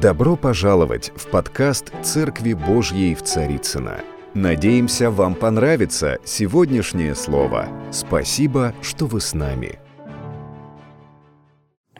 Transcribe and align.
Добро 0.00 0.36
пожаловать 0.36 1.10
в 1.16 1.26
подкаст 1.26 1.92
«Церкви 2.04 2.52
Божьей 2.52 3.16
в 3.16 3.24
Царицына. 3.24 4.04
Надеемся, 4.32 5.10
вам 5.10 5.34
понравится 5.34 6.18
сегодняшнее 6.24 7.16
слово. 7.16 7.68
Спасибо, 7.90 8.76
что 8.80 9.06
вы 9.06 9.20
с 9.20 9.34
нами. 9.34 9.80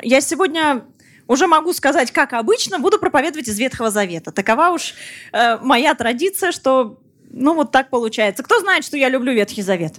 Я 0.00 0.20
сегодня 0.20 0.84
уже 1.26 1.48
могу 1.48 1.72
сказать, 1.72 2.12
как 2.12 2.34
обычно, 2.34 2.78
буду 2.78 3.00
проповедовать 3.00 3.48
из 3.48 3.58
Ветхого 3.58 3.90
Завета. 3.90 4.30
Такова 4.30 4.68
уж 4.68 4.94
э, 5.32 5.58
моя 5.58 5.92
традиция, 5.96 6.52
что, 6.52 7.00
ну, 7.30 7.54
вот 7.54 7.72
так 7.72 7.90
получается. 7.90 8.44
Кто 8.44 8.60
знает, 8.60 8.84
что 8.84 8.96
я 8.96 9.08
люблю 9.08 9.32
Ветхий 9.32 9.62
Завет? 9.62 9.96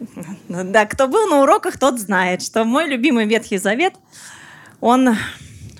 Да, 0.48 0.86
кто 0.86 1.06
был 1.06 1.26
на 1.26 1.42
уроках, 1.42 1.78
тот 1.78 2.00
знает, 2.00 2.40
что 2.40 2.64
мой 2.64 2.88
любимый 2.88 3.26
Ветхий 3.26 3.58
Завет, 3.58 3.92
он, 4.80 5.10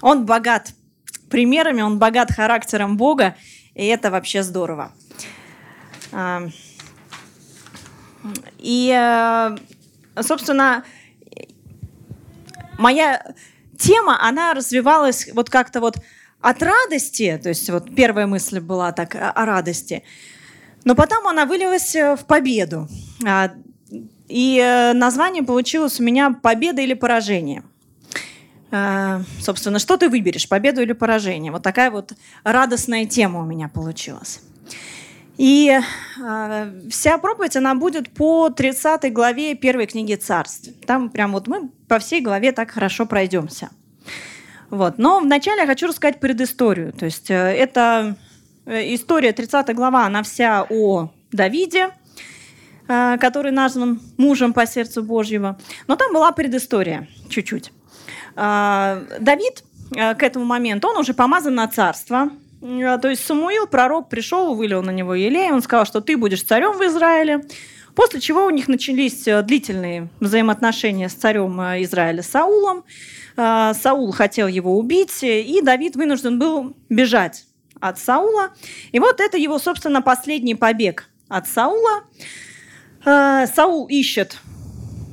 он 0.02 0.26
богат 0.26 0.74
примерами, 1.34 1.82
он 1.82 1.98
богат 1.98 2.30
характером 2.30 2.96
Бога, 2.96 3.34
и 3.74 3.84
это 3.86 4.12
вообще 4.12 4.44
здорово. 4.44 4.92
А, 6.12 6.42
и, 8.58 8.94
э, 8.96 9.56
собственно, 10.22 10.84
моя 12.78 13.34
тема, 13.76 14.16
она 14.22 14.54
развивалась 14.54 15.28
вот 15.34 15.50
как-то 15.50 15.80
вот 15.80 15.96
от 16.40 16.62
радости, 16.62 17.40
то 17.42 17.48
есть 17.48 17.68
вот 17.68 17.92
первая 17.92 18.28
мысль 18.28 18.60
была 18.60 18.92
так 18.92 19.16
о 19.16 19.44
радости, 19.44 20.04
но 20.84 20.94
потом 20.94 21.26
она 21.26 21.46
вылилась 21.46 21.96
э, 21.96 22.14
в 22.14 22.26
победу. 22.26 22.86
А, 23.26 23.50
и 24.28 24.60
э, 24.62 24.92
название 24.92 25.42
получилось 25.42 25.98
у 25.98 26.04
меня 26.04 26.30
«Победа 26.30 26.80
или 26.80 26.94
поражение». 26.94 27.64
А, 28.76 29.22
собственно, 29.40 29.78
что 29.78 29.96
ты 29.96 30.08
выберешь, 30.08 30.48
победу 30.48 30.82
или 30.82 30.92
поражение? 30.92 31.52
Вот 31.52 31.62
такая 31.62 31.92
вот 31.92 32.12
радостная 32.42 33.06
тема 33.06 33.38
у 33.38 33.44
меня 33.44 33.68
получилась. 33.68 34.40
И 35.36 35.70
э, 35.70 36.80
вся 36.90 37.18
проповедь, 37.18 37.56
она 37.56 37.76
будет 37.76 38.12
по 38.12 38.50
30 38.50 39.12
главе 39.12 39.54
первой 39.54 39.86
книги 39.86 40.16
царств. 40.16 40.70
Там 40.86 41.08
прям 41.10 41.32
вот 41.32 41.46
мы 41.46 41.68
по 41.86 42.00
всей 42.00 42.20
главе 42.20 42.50
так 42.50 42.72
хорошо 42.72 43.06
пройдемся. 43.06 43.70
Вот. 44.70 44.98
Но 44.98 45.20
вначале 45.20 45.60
я 45.60 45.66
хочу 45.68 45.86
рассказать 45.86 46.18
предысторию. 46.18 46.92
То 46.92 47.04
есть 47.04 47.30
э, 47.30 47.34
это 47.34 48.16
история, 48.66 49.32
30 49.32 49.72
глава, 49.76 50.04
она 50.04 50.24
вся 50.24 50.66
о 50.68 51.12
Давиде, 51.30 51.90
э, 52.88 53.18
который 53.18 53.52
назван 53.52 54.00
мужем 54.16 54.52
по 54.52 54.66
сердцу 54.66 55.04
Божьего. 55.04 55.60
Но 55.86 55.94
там 55.94 56.12
была 56.12 56.32
предыстория 56.32 57.06
чуть-чуть. 57.28 57.70
Э, 58.36 59.02
Давид 59.20 59.64
э, 59.94 60.14
к 60.14 60.22
этому 60.22 60.44
моменту, 60.44 60.88
он 60.88 60.98
уже 60.98 61.14
помазан 61.14 61.54
на 61.54 61.68
царство, 61.68 62.30
а, 62.64 62.98
то 62.98 63.08
есть 63.08 63.24
Самуил, 63.24 63.66
пророк, 63.66 64.08
пришел, 64.08 64.54
вылил 64.54 64.82
на 64.82 64.90
него 64.90 65.14
елей, 65.14 65.50
он 65.50 65.62
сказал, 65.62 65.84
что 65.84 66.00
ты 66.00 66.16
будешь 66.16 66.42
царем 66.42 66.72
в 66.78 66.82
Израиле. 66.82 67.44
После 67.94 68.20
чего 68.20 68.46
у 68.46 68.50
них 68.50 68.66
начались 68.66 69.26
э, 69.28 69.42
длительные 69.42 70.08
взаимоотношения 70.18 71.08
с 71.08 71.12
царем 71.12 71.60
э, 71.60 71.82
Израиля 71.84 72.22
Саулом. 72.22 72.84
А, 73.36 73.74
Саул 73.74 74.10
хотел 74.12 74.48
его 74.48 74.76
убить, 74.76 75.22
и 75.22 75.60
Давид 75.62 75.94
вынужден 75.94 76.38
был 76.38 76.74
бежать 76.88 77.44
от 77.80 77.98
Саула. 77.98 78.50
И 78.92 78.98
вот 78.98 79.20
это 79.20 79.36
его, 79.36 79.58
собственно, 79.58 80.02
последний 80.02 80.54
побег 80.54 81.08
от 81.28 81.46
Саула. 81.46 82.04
А, 83.04 83.46
Саул 83.46 83.86
ищет 83.86 84.38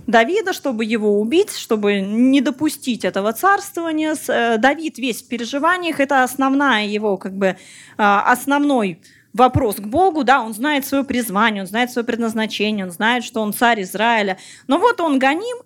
Давида, 0.07 0.53
чтобы 0.53 0.85
его 0.85 1.19
убить, 1.19 1.55
чтобы 1.55 2.01
не 2.01 2.41
допустить 2.41 3.05
этого 3.05 3.33
царствования. 3.33 4.15
Э, 4.27 4.57
Давид 4.57 4.97
весь 4.97 5.21
в 5.21 5.27
переживаниях, 5.27 5.99
это 5.99 6.23
основная 6.23 6.85
его, 6.85 7.17
как 7.17 7.33
бы, 7.33 7.57
а, 7.97 8.23
основной 8.31 8.99
вопрос 9.33 9.77
к 9.77 9.85
Богу, 9.85 10.23
да, 10.23 10.41
он 10.41 10.53
знает 10.53 10.85
свое 10.85 11.03
призвание, 11.03 11.63
он 11.63 11.67
знает 11.67 11.91
свое 11.91 12.05
предназначение, 12.05 12.85
он 12.85 12.91
знает, 12.91 13.23
что 13.23 13.41
он 13.41 13.53
царь 13.53 13.81
Израиля. 13.83 14.37
Но 14.67 14.77
вот 14.77 14.99
он 14.99 15.19
гоним, 15.19 15.57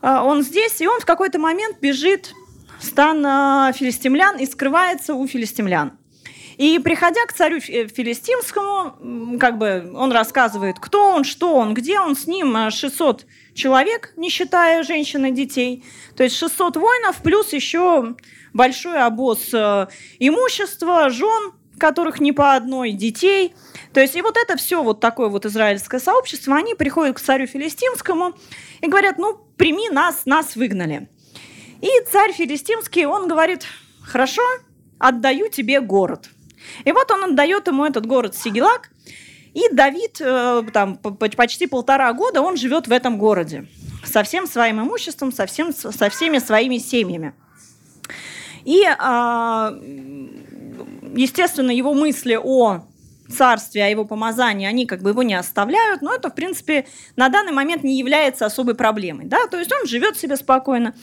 а, 0.00 0.24
он 0.24 0.42
здесь, 0.42 0.80
и 0.80 0.86
он 0.86 1.00
в 1.00 1.04
какой-то 1.04 1.38
момент 1.38 1.78
бежит 1.80 2.34
в 2.80 2.84
стан 2.84 3.24
а, 3.24 3.72
филистимлян 3.72 4.38
и 4.38 4.46
скрывается 4.46 5.14
у 5.14 5.26
филистимлян. 5.26 5.92
И 6.56 6.78
приходя 6.78 7.24
к 7.26 7.32
царю 7.32 7.60
филистимскому, 7.60 9.38
как 9.38 9.58
бы 9.58 9.90
он 9.94 10.12
рассказывает, 10.12 10.76
кто 10.78 11.10
он, 11.10 11.24
что 11.24 11.54
он, 11.54 11.74
где 11.74 11.98
он, 11.98 12.16
с 12.16 12.26
ним 12.26 12.70
600 12.70 13.26
человек, 13.54 14.12
не 14.16 14.28
считая 14.28 14.82
женщин 14.82 15.26
и 15.26 15.30
детей. 15.30 15.84
То 16.16 16.22
есть 16.22 16.36
600 16.36 16.76
воинов, 16.76 17.16
плюс 17.22 17.52
еще 17.52 18.14
большой 18.52 19.00
обоз 19.02 19.52
э, 19.52 19.88
имущества, 20.18 21.10
жен, 21.10 21.52
которых 21.78 22.20
не 22.20 22.32
по 22.32 22.54
одной, 22.54 22.92
детей. 22.92 23.54
То 23.92 24.00
есть 24.00 24.16
и 24.16 24.22
вот 24.22 24.36
это 24.36 24.56
все 24.56 24.82
вот 24.82 25.00
такое 25.00 25.28
вот 25.28 25.46
израильское 25.46 26.00
сообщество, 26.00 26.56
они 26.56 26.74
приходят 26.74 27.16
к 27.16 27.20
царю 27.20 27.46
филистимскому 27.46 28.34
и 28.80 28.86
говорят, 28.86 29.18
ну, 29.18 29.38
прими 29.56 29.88
нас, 29.90 30.24
нас 30.24 30.56
выгнали. 30.56 31.08
И 31.80 31.88
царь 32.10 32.32
филистимский, 32.32 33.04
он 33.06 33.28
говорит, 33.28 33.66
хорошо, 34.02 34.42
отдаю 34.98 35.48
тебе 35.48 35.80
город. 35.80 36.30
И 36.84 36.92
вот 36.92 37.10
он 37.10 37.24
отдает 37.24 37.66
ему 37.66 37.84
этот 37.84 38.06
город 38.06 38.34
Сигелак, 38.36 38.90
и 39.54 39.68
Давид 39.72 40.20
э, 40.20 40.62
там 40.72 40.96
почти 40.96 41.66
полтора 41.66 42.12
года 42.12 42.42
он 42.42 42.56
живет 42.56 42.88
в 42.88 42.92
этом 42.92 43.18
городе 43.18 43.66
со 44.04 44.22
всем 44.22 44.46
своим 44.46 44.80
имуществом, 44.80 45.32
со, 45.32 45.46
всем, 45.46 45.72
со 45.72 46.08
всеми 46.10 46.38
своими 46.38 46.78
семьями. 46.78 47.34
И, 48.64 48.82
а, 48.98 49.72
естественно, 51.14 51.70
его 51.70 51.94
мысли 51.94 52.38
о 52.42 52.84
царстве, 53.30 53.84
о 53.84 53.88
его 53.88 54.04
помазании, 54.04 54.66
они 54.66 54.86
как 54.86 55.02
бы 55.02 55.10
его 55.10 55.22
не 55.22 55.34
оставляют, 55.34 56.02
но 56.02 56.14
это, 56.14 56.30
в 56.30 56.34
принципе, 56.34 56.86
на 57.16 57.28
данный 57.28 57.52
момент 57.52 57.82
не 57.82 57.98
является 57.98 58.46
особой 58.46 58.74
проблемой. 58.74 59.26
Да? 59.26 59.46
То 59.46 59.58
есть 59.58 59.72
он 59.72 59.86
живет 59.86 60.16
себе 60.16 60.36
спокойно, 60.36 60.94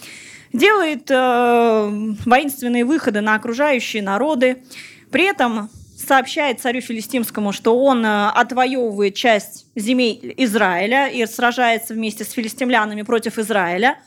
делает 0.54 1.10
э, 1.10 2.16
воинственные 2.26 2.86
выходы 2.86 3.22
на 3.22 3.36
окружающие 3.36 4.04
народы, 4.04 4.64
при 5.12 5.26
этом 5.26 5.70
сообщает 5.98 6.60
царю 6.60 6.82
филистимскому, 6.82 7.52
что 7.52 7.78
он 7.78 8.06
э, 8.06 8.30
отвоевывает 8.30 9.16
часть 9.16 9.68
земель 9.76 10.34
Израиля 10.38 11.08
и 11.08 11.26
сражается 11.26 11.94
вместе 11.94 12.24
с 12.24 12.32
филистимлянами 12.32 13.04
против 13.04 13.38
Израиля, 13.38 14.00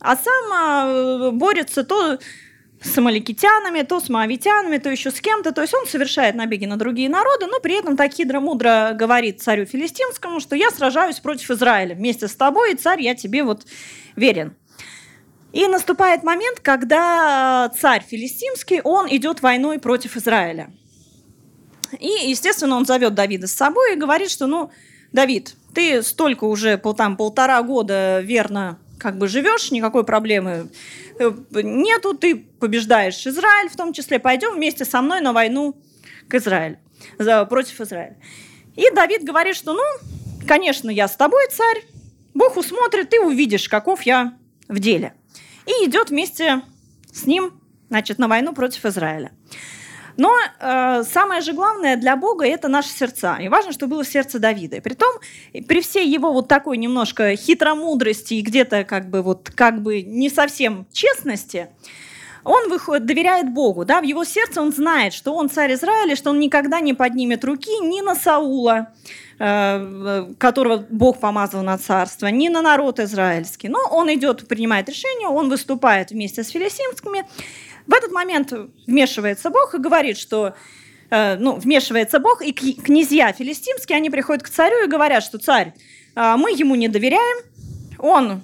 а 0.00 0.16
сам 0.16 0.52
э, 0.52 1.30
борется 1.32 1.84
то 1.84 2.18
с 2.82 2.98
амаликитянами, 2.98 3.82
то 3.82 4.00
с 4.00 4.08
моавитянами, 4.08 4.78
то 4.78 4.90
еще 4.90 5.10
с 5.10 5.20
кем-то. 5.20 5.52
То 5.52 5.62
есть 5.62 5.74
он 5.74 5.86
совершает 5.86 6.34
набеги 6.34 6.66
на 6.66 6.76
другие 6.76 7.08
народы, 7.08 7.46
но 7.46 7.60
при 7.60 7.78
этом 7.78 7.96
так 7.96 8.12
хитро-мудро 8.12 8.92
говорит 8.94 9.40
царю 9.40 9.66
филистимскому, 9.66 10.40
что 10.40 10.56
я 10.56 10.70
сражаюсь 10.70 11.20
против 11.20 11.50
Израиля 11.50 11.94
вместе 11.94 12.28
с 12.28 12.34
тобой, 12.34 12.72
и 12.72 12.76
царь, 12.76 13.02
я 13.02 13.14
тебе 13.14 13.44
вот 13.44 13.66
верен. 14.16 14.54
И 15.52 15.66
наступает 15.66 16.22
момент, 16.22 16.60
когда 16.60 17.70
царь 17.78 18.02
филистимский, 18.06 18.80
он 18.82 19.06
идет 19.10 19.42
войной 19.42 19.78
против 19.78 20.16
Израиля. 20.16 20.70
И, 22.00 22.08
естественно, 22.30 22.76
он 22.76 22.86
зовет 22.86 23.14
Давида 23.14 23.46
с 23.46 23.52
собой 23.52 23.92
и 23.92 23.98
говорит, 23.98 24.30
что, 24.30 24.46
ну, 24.46 24.70
Давид, 25.12 25.56
ты 25.74 26.02
столько 26.02 26.44
уже 26.44 26.78
там, 26.96 27.16
полтора 27.16 27.62
года 27.62 28.20
верно 28.20 28.78
как 28.98 29.18
бы 29.18 29.26
живешь, 29.26 29.72
никакой 29.72 30.04
проблемы 30.04 30.68
э, 31.18 31.32
нету, 31.52 32.14
ты 32.14 32.36
побеждаешь 32.36 33.26
Израиль 33.26 33.68
в 33.68 33.76
том 33.76 33.92
числе, 33.92 34.20
пойдем 34.20 34.54
вместе 34.54 34.84
со 34.84 35.02
мной 35.02 35.20
на 35.20 35.32
войну 35.32 35.76
к 36.28 36.34
Израилю, 36.36 36.78
против 37.18 37.80
Израиля. 37.80 38.16
И 38.76 38.88
Давид 38.94 39.24
говорит, 39.24 39.56
что, 39.56 39.74
ну, 39.74 39.82
конечно, 40.46 40.88
я 40.88 41.08
с 41.08 41.16
тобой, 41.16 41.48
царь, 41.50 41.82
Бог 42.32 42.56
усмотрит, 42.56 43.10
ты 43.10 43.20
увидишь, 43.20 43.68
каков 43.68 44.02
я 44.02 44.38
в 44.68 44.78
деле. 44.78 45.14
И 45.66 45.70
идет 45.86 46.10
вместе 46.10 46.62
с 47.12 47.26
ним, 47.26 47.60
значит, 47.88 48.18
на 48.18 48.28
войну 48.28 48.52
против 48.52 48.84
Израиля. 48.84 49.32
Но 50.16 50.36
э, 50.60 51.04
самое 51.04 51.40
же 51.40 51.52
главное 51.52 51.96
для 51.96 52.16
Бога 52.16 52.44
это 52.44 52.68
наши 52.68 52.90
сердца. 52.90 53.38
И 53.40 53.48
важно, 53.48 53.72
чтобы 53.72 53.96
было 53.96 54.04
сердце 54.04 54.38
Давида. 54.38 54.80
При 54.80 54.94
том, 54.94 55.14
при 55.66 55.80
всей 55.80 56.08
его 56.08 56.32
вот 56.32 56.48
такой 56.48 56.76
немножко 56.76 57.34
хитромудрости 57.34 58.34
и 58.34 58.42
где-то 58.42 58.84
как 58.84 59.08
бы 59.08 59.22
вот 59.22 59.50
как 59.54 59.82
бы 59.82 60.02
не 60.02 60.28
совсем 60.28 60.86
честности, 60.92 61.70
он 62.44 62.68
выходит, 62.68 63.06
доверяет 63.06 63.52
Богу, 63.52 63.84
да, 63.84 64.00
в 64.00 64.04
его 64.04 64.24
сердце 64.24 64.60
он 64.60 64.72
знает, 64.72 65.12
что 65.12 65.34
он 65.34 65.48
царь 65.48 65.74
Израиля, 65.74 66.16
что 66.16 66.30
он 66.30 66.40
никогда 66.40 66.80
не 66.80 66.94
поднимет 66.94 67.44
руки 67.44 67.70
ни 67.80 68.00
на 68.00 68.14
Саула, 68.14 68.88
э, 69.38 70.26
которого 70.38 70.84
Бог 70.90 71.20
помазал 71.20 71.62
на 71.62 71.78
царство, 71.78 72.26
ни 72.26 72.48
на 72.48 72.62
народ 72.62 72.98
израильский. 72.98 73.68
Но 73.68 73.78
он 73.90 74.12
идет, 74.12 74.48
принимает 74.48 74.88
решение, 74.88 75.28
он 75.28 75.48
выступает 75.48 76.10
вместе 76.10 76.42
с 76.42 76.48
филистимскими, 76.48 77.24
в 77.86 77.94
этот 77.94 78.12
момент 78.12 78.52
вмешивается 78.86 79.50
Бог 79.50 79.74
и 79.74 79.78
говорит, 79.78 80.16
что 80.18 80.54
э, 81.10 81.36
ну, 81.36 81.54
вмешивается 81.56 82.18
Бог, 82.18 82.42
и 82.42 82.52
князья 82.52 83.32
филистимские, 83.32 83.96
они 83.96 84.10
приходят 84.10 84.42
к 84.42 84.48
царю 84.48 84.84
и 84.84 84.88
говорят, 84.88 85.22
что 85.24 85.38
царь, 85.38 85.74
э, 86.14 86.34
мы 86.36 86.52
ему 86.52 86.74
не 86.74 86.88
доверяем, 86.88 87.38
он 87.98 88.42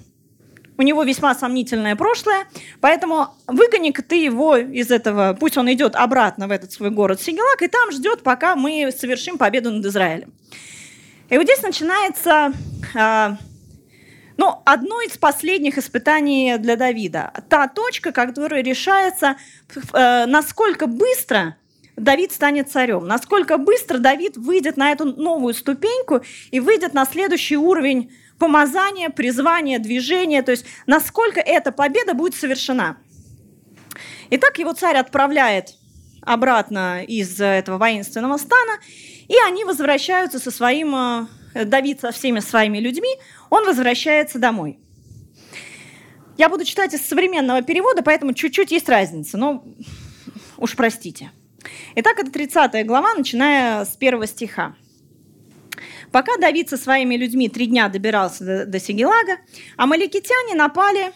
у 0.79 0.81
него 0.81 1.03
весьма 1.03 1.35
сомнительное 1.35 1.97
прошлое, 1.97 2.47
поэтому 2.79 3.35
выгони-ка 3.47 4.01
ты 4.01 4.15
его 4.15 4.55
из 4.55 4.89
этого, 4.91 5.35
пусть 5.37 5.57
он 5.57 5.71
идет 5.71 5.93
обратно 5.93 6.47
в 6.47 6.51
этот 6.51 6.71
свой 6.71 6.89
город 6.89 7.21
Сигелак, 7.21 7.61
и 7.61 7.67
там 7.67 7.91
ждет, 7.91 8.23
пока 8.23 8.55
мы 8.55 8.89
совершим 8.97 9.37
победу 9.37 9.71
над 9.71 9.85
Израилем. 9.85 10.31
И 11.29 11.37
вот 11.37 11.43
здесь 11.43 11.61
начинается 11.61 12.53
э, 12.95 13.35
ну, 14.37 14.61
одно 14.65 15.01
из 15.01 15.17
последних 15.17 15.77
испытаний 15.77 16.55
для 16.57 16.77
Давида. 16.77 17.33
Та 17.49 17.67
точка, 17.67 18.13
которая 18.13 18.63
решается, 18.63 19.35
э, 19.75 20.25
насколько 20.27 20.87
быстро 20.87 21.57
Давид 21.97 22.31
станет 22.31 22.71
царем, 22.71 23.05
насколько 23.05 23.57
быстро 23.57 23.97
Давид 23.97 24.37
выйдет 24.37 24.77
на 24.77 24.93
эту 24.93 25.03
новую 25.03 25.53
ступеньку 25.53 26.21
и 26.51 26.61
выйдет 26.61 26.93
на 26.93 27.03
следующий 27.05 27.57
уровень 27.57 28.13
помазания, 28.39 29.09
призвания, 29.09 29.79
движения, 29.79 30.41
то 30.41 30.51
есть 30.51 30.65
насколько 30.87 31.39
эта 31.39 31.71
победа 31.71 32.13
будет 32.13 32.35
совершена. 32.35 32.97
Итак, 34.31 34.57
его 34.57 34.73
царь 34.73 34.97
отправляет 34.97 35.75
обратно 36.21 37.03
из 37.03 37.39
этого 37.39 37.77
воинственного 37.77 38.37
стана, 38.37 38.79
и 39.27 39.35
они 39.45 39.63
возвращаются 39.63 40.39
со 40.39 40.51
своим, 40.51 40.95
э, 40.95 41.65
Давид 41.65 42.01
со 42.01 42.11
всеми 42.11 42.39
своими 42.39 42.79
людьми, 42.79 43.09
он 43.49 43.65
возвращается 43.65 44.39
домой. 44.39 44.79
Я 46.37 46.47
буду 46.47 46.63
читать 46.63 46.93
из 46.93 47.05
современного 47.05 47.61
перевода, 47.61 48.01
поэтому 48.01 48.33
чуть-чуть 48.33 48.71
есть 48.71 48.87
разница, 48.87 49.37
но 49.37 49.63
уж 50.57 50.75
простите. 50.75 51.31
Итак, 51.95 52.19
это 52.19 52.31
30 52.31 52.85
глава, 52.85 53.13
начиная 53.13 53.83
с 53.83 53.97
первого 53.97 54.25
стиха. 54.25 54.75
Пока 56.11 56.37
Давид 56.37 56.69
со 56.69 56.77
своими 56.77 57.15
людьми 57.15 57.49
три 57.49 57.67
дня 57.67 57.87
добирался 57.87 58.43
до, 58.43 58.65
до 58.65 58.79
Сигелага, 58.79 59.37
амаликитяне 59.77 60.55
напали 60.55 61.11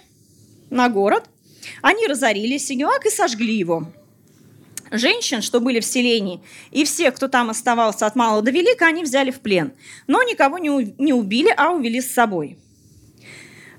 на 0.69 0.89
город, 0.89 1.25
они 1.81 2.07
разорили 2.07 2.57
Сигелаг 2.57 3.05
и 3.05 3.09
сожгли 3.09 3.55
его. 3.55 3.91
Женщин, 4.91 5.41
что 5.41 5.59
были 5.59 5.79
в 5.79 5.85
селении, 5.85 6.41
и 6.69 6.85
всех, 6.85 7.15
кто 7.15 7.27
там 7.27 7.49
оставался 7.49 8.05
от 8.05 8.15
малого 8.15 8.43
до 8.43 8.51
велика, 8.51 8.85
они 8.85 9.03
взяли 9.03 9.31
в 9.31 9.39
плен. 9.39 9.73
Но 10.05 10.21
никого 10.21 10.59
не, 10.59 10.93
не 10.99 11.13
убили, 11.13 11.51
а 11.57 11.71
увели 11.71 11.99
с 11.99 12.13
собой. 12.13 12.59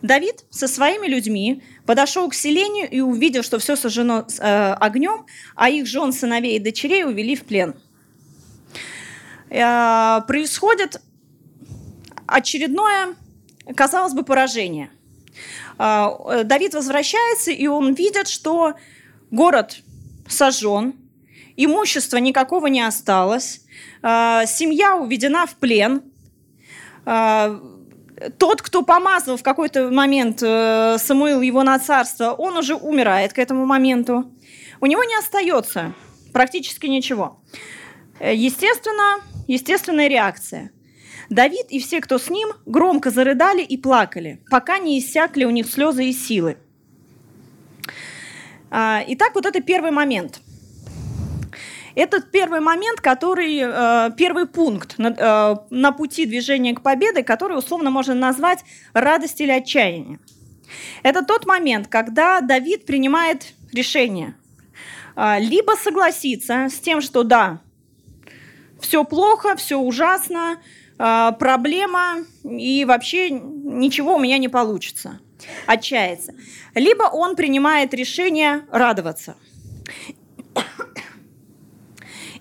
Давид 0.02 0.44
со 0.50 0.67
своими 0.67 1.06
людьми 1.06 1.62
подошел 1.87 2.28
к 2.28 2.34
селению 2.34 2.90
и 2.90 3.00
увидел, 3.00 3.43
что 3.43 3.58
все 3.58 3.76
сожжено 3.76 4.26
э, 4.38 4.72
огнем, 4.75 5.25
а 5.55 5.70
их 5.70 5.87
жен, 5.87 6.12
сыновей 6.12 6.56
и 6.56 6.58
дочерей 6.58 7.05
увели 7.05 7.37
в 7.37 7.44
плен. 7.44 7.75
Э, 9.55 10.21
происходит 10.27 11.01
очередное, 12.27 13.15
казалось 13.77 14.12
бы, 14.12 14.25
поражение. 14.25 14.91
Э, 15.79 16.43
Давид 16.45 16.75
возвращается, 16.75 17.53
и 17.53 17.69
он 17.69 17.95
видит, 17.95 18.27
что 18.27 18.75
город 19.31 19.79
сожжен, 20.29 20.95
имущества 21.56 22.17
никакого 22.17 22.67
не 22.67 22.81
осталось, 22.81 23.61
э, 24.03 24.43
семья 24.47 24.97
уведена 24.97 25.47
в 25.47 25.55
плен, 25.55 26.03
э, 27.06 27.61
тот, 28.39 28.61
кто 28.61 28.83
помазал 28.83 29.37
в 29.37 29.45
какой-то 29.45 29.89
момент 29.91 30.43
э, 30.43 30.97
Самуил 30.99 31.41
его 31.41 31.62
на 31.62 31.79
царство, 31.79 32.33
он 32.33 32.56
уже 32.56 32.75
умирает 32.75 33.33
к 33.33 33.39
этому 33.39 33.67
моменту. 33.67 34.33
У 34.81 34.87
него 34.87 35.05
не 35.05 35.17
остается 35.17 35.95
практически 36.33 36.87
ничего. 36.87 37.41
Э, 38.19 38.35
естественно, 38.35 39.21
естественная 39.46 40.08
реакция. 40.08 40.70
Давид 41.31 41.67
и 41.70 41.79
все, 41.79 42.00
кто 42.00 42.19
с 42.19 42.29
ним, 42.29 42.50
громко 42.67 43.11
зарыдали 43.11 43.62
и 43.62 43.76
плакали, 43.76 44.41
пока 44.50 44.79
не 44.79 44.99
иссякли 44.99 45.44
у 45.44 45.50
них 45.50 45.67
слезы 45.67 46.05
и 46.05 46.12
силы. 46.12 46.58
А, 48.70 49.02
итак, 49.06 49.35
вот 49.35 49.46
это 49.46 49.61
первый 49.61 49.91
момент. 49.91 50.41
Этот 51.94 52.32
первый 52.32 52.58
момент, 52.61 53.00
который, 53.00 53.61
э, 53.62 54.11
первый 54.17 54.46
пункт 54.46 54.99
на, 54.99 55.08
э, 55.17 55.56
на 55.70 55.93
пути 55.93 56.26
движения 56.26 56.75
к 56.75 56.82
победе, 56.82 57.23
который 57.23 57.56
условно 57.56 57.91
можно 57.91 58.14
назвать 58.14 58.64
радость 58.94 59.41
или 59.41 59.52
отчаяние. 59.52 60.19
Это 61.05 61.25
тот 61.25 61.46
момент, 61.46 61.87
когда 61.87 62.41
Давид 62.41 62.85
принимает 62.85 63.52
решение 63.73 64.35
э, 65.14 65.38
либо 65.38 65.73
согласиться 65.81 66.67
с 66.69 66.81
тем, 66.81 67.00
что 67.00 67.23
да, 67.23 67.61
все 68.84 69.04
плохо, 69.04 69.56
все 69.56 69.78
ужасно, 69.78 70.58
проблема, 70.96 72.19
и 72.44 72.84
вообще 72.84 73.31
ничего 73.31 74.14
у 74.14 74.20
меня 74.20 74.38
не 74.38 74.48
получится, 74.48 75.19
отчаяться. 75.66 76.34
Либо 76.75 77.04
он 77.04 77.34
принимает 77.34 77.94
решение 77.94 78.66
радоваться. 78.70 79.36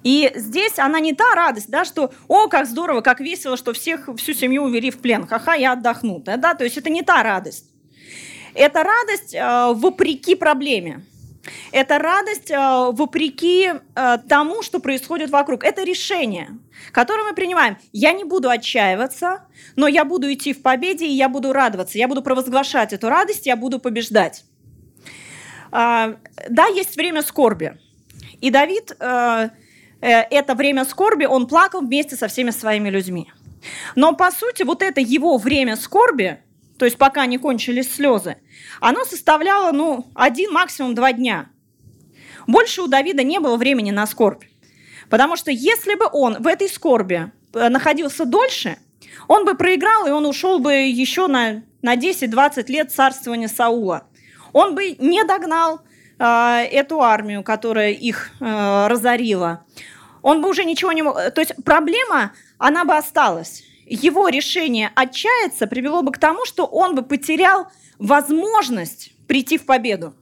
И 0.03 0.29
здесь 0.35 0.77
она 0.79 0.99
не 0.99 1.13
та 1.13 1.33
радость, 1.33 1.69
да, 1.69 1.85
что 1.85 2.11
«О, 2.27 2.49
как 2.49 2.67
здорово, 2.67 2.99
как 2.99 3.21
весело, 3.21 3.55
что 3.55 3.71
всех, 3.71 4.09
всю 4.17 4.33
семью 4.33 4.63
увели 4.63 4.91
в 4.91 4.99
плен, 4.99 5.25
ха-ха, 5.25 5.53
я 5.55 5.71
отдохну». 5.71 6.19
Да, 6.19 6.35
да? 6.35 6.55
То 6.55 6.65
есть 6.65 6.77
это 6.77 6.89
не 6.89 7.03
та 7.03 7.23
радость. 7.23 7.69
Это 8.53 8.83
радость 8.83 9.33
э, 9.33 9.73
вопреки 9.73 10.35
проблеме. 10.35 11.05
Это 11.71 11.99
радость 11.99 12.51
э, 12.51 12.57
вопреки 12.57 13.71
э, 13.95 14.17
тому, 14.29 14.63
что 14.63 14.79
происходит 14.79 15.29
вокруг. 15.29 15.63
Это 15.63 15.83
решение, 15.83 16.57
которое 16.91 17.23
мы 17.23 17.33
принимаем. 17.33 17.77
Я 17.91 18.13
не 18.13 18.23
буду 18.23 18.49
отчаиваться, 18.49 19.45
но 19.75 19.87
я 19.87 20.05
буду 20.05 20.31
идти 20.31 20.53
в 20.53 20.61
победе, 20.61 21.05
и 21.05 21.11
я 21.11 21.29
буду 21.29 21.51
радоваться. 21.51 21.97
Я 21.97 22.07
буду 22.07 22.21
провозглашать 22.21 22.93
эту 22.93 23.09
радость, 23.09 23.45
я 23.45 23.55
буду 23.55 23.79
побеждать. 23.79 24.45
Э, 25.71 26.15
да, 26.49 26.67
есть 26.67 26.95
время 26.95 27.21
скорби. 27.21 27.77
И 28.39 28.49
Давид 28.49 28.95
Э, 30.03 30.25
это 30.29 30.53
время 30.53 30.83
скорби 30.83 31.23
он 31.25 31.47
плакал 31.47 31.79
вместе 31.79 32.17
со 32.17 32.27
всеми 32.27 32.51
своими 32.51 32.89
людьми. 32.89 33.31
Но, 33.95 34.13
по 34.13 34.31
сути, 34.31 34.63
вот 34.63 34.81
это 34.81 34.99
его 34.99 35.37
время 35.37 35.77
скорби, 35.77 36.39
то 36.77 36.85
есть 36.85 36.97
пока 36.97 37.25
не 37.25 37.37
кончились 37.37 37.93
слезы, 37.93 38.37
оно 38.79 39.05
составляло, 39.05 39.71
ну, 39.71 40.07
один, 40.15 40.51
максимум 40.51 40.95
два 40.95 41.13
дня. 41.13 41.49
Больше 42.47 42.81
у 42.81 42.87
Давида 42.87 43.23
не 43.23 43.39
было 43.39 43.57
времени 43.57 43.91
на 43.91 44.05
скорбь. 44.07 44.43
Потому 45.09 45.35
что 45.35 45.51
если 45.51 45.95
бы 45.95 46.07
он 46.11 46.41
в 46.41 46.47
этой 46.47 46.67
скорби 46.67 47.31
э, 47.53 47.69
находился 47.69 48.25
дольше, 48.25 48.77
он 49.27 49.45
бы 49.45 49.55
проиграл, 49.55 50.07
и 50.07 50.11
он 50.11 50.25
ушел 50.25 50.59
бы 50.59 50.73
еще 50.73 51.27
на, 51.27 51.63
на 51.81 51.95
10-20 51.95 52.65
лет 52.67 52.91
царствования 52.91 53.47
Саула. 53.47 54.07
Он 54.51 54.75
бы 54.75 54.95
не 54.99 55.23
догнал 55.23 55.81
э, 56.19 56.25
эту 56.71 57.01
армию, 57.01 57.43
которая 57.43 57.91
их 57.91 58.31
э, 58.39 58.87
разорила 58.87 59.65
он 60.23 60.41
бы 60.41 60.49
уже 60.49 60.65
ничего 60.65 60.91
не 60.91 61.03
мог... 61.03 61.15
То 61.15 61.41
есть 61.41 61.53
проблема, 61.63 62.31
она 62.57 62.85
бы 62.85 62.95
осталась. 62.95 63.63
Его 63.93 64.27
решение 64.27 64.89
отчаяться 64.95 65.67
привело 65.67 66.01
бы 66.01 66.11
к 66.11 66.17
тому, 66.17 66.45
что 66.45 66.65
он 66.65 66.95
бы 66.95 67.03
потерял 67.03 67.67
возможность 67.99 69.11
прийти 69.27 69.59
в 69.59 69.67
победу. 69.67 70.15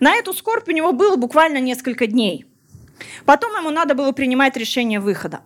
На 0.00 0.14
эту 0.14 0.32
скорбь 0.32 0.66
у 0.66 0.72
него 0.72 0.92
было 0.92 1.16
буквально 1.16 1.58
несколько 1.58 2.06
дней. 2.06 2.46
Потом 3.26 3.54
ему 3.54 3.68
надо 3.68 3.94
было 3.94 4.12
принимать 4.12 4.56
решение 4.56 4.98
выхода. 4.98 5.40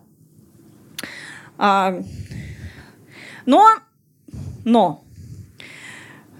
А, 1.57 2.01
но, 3.45 3.67
но 4.63 5.03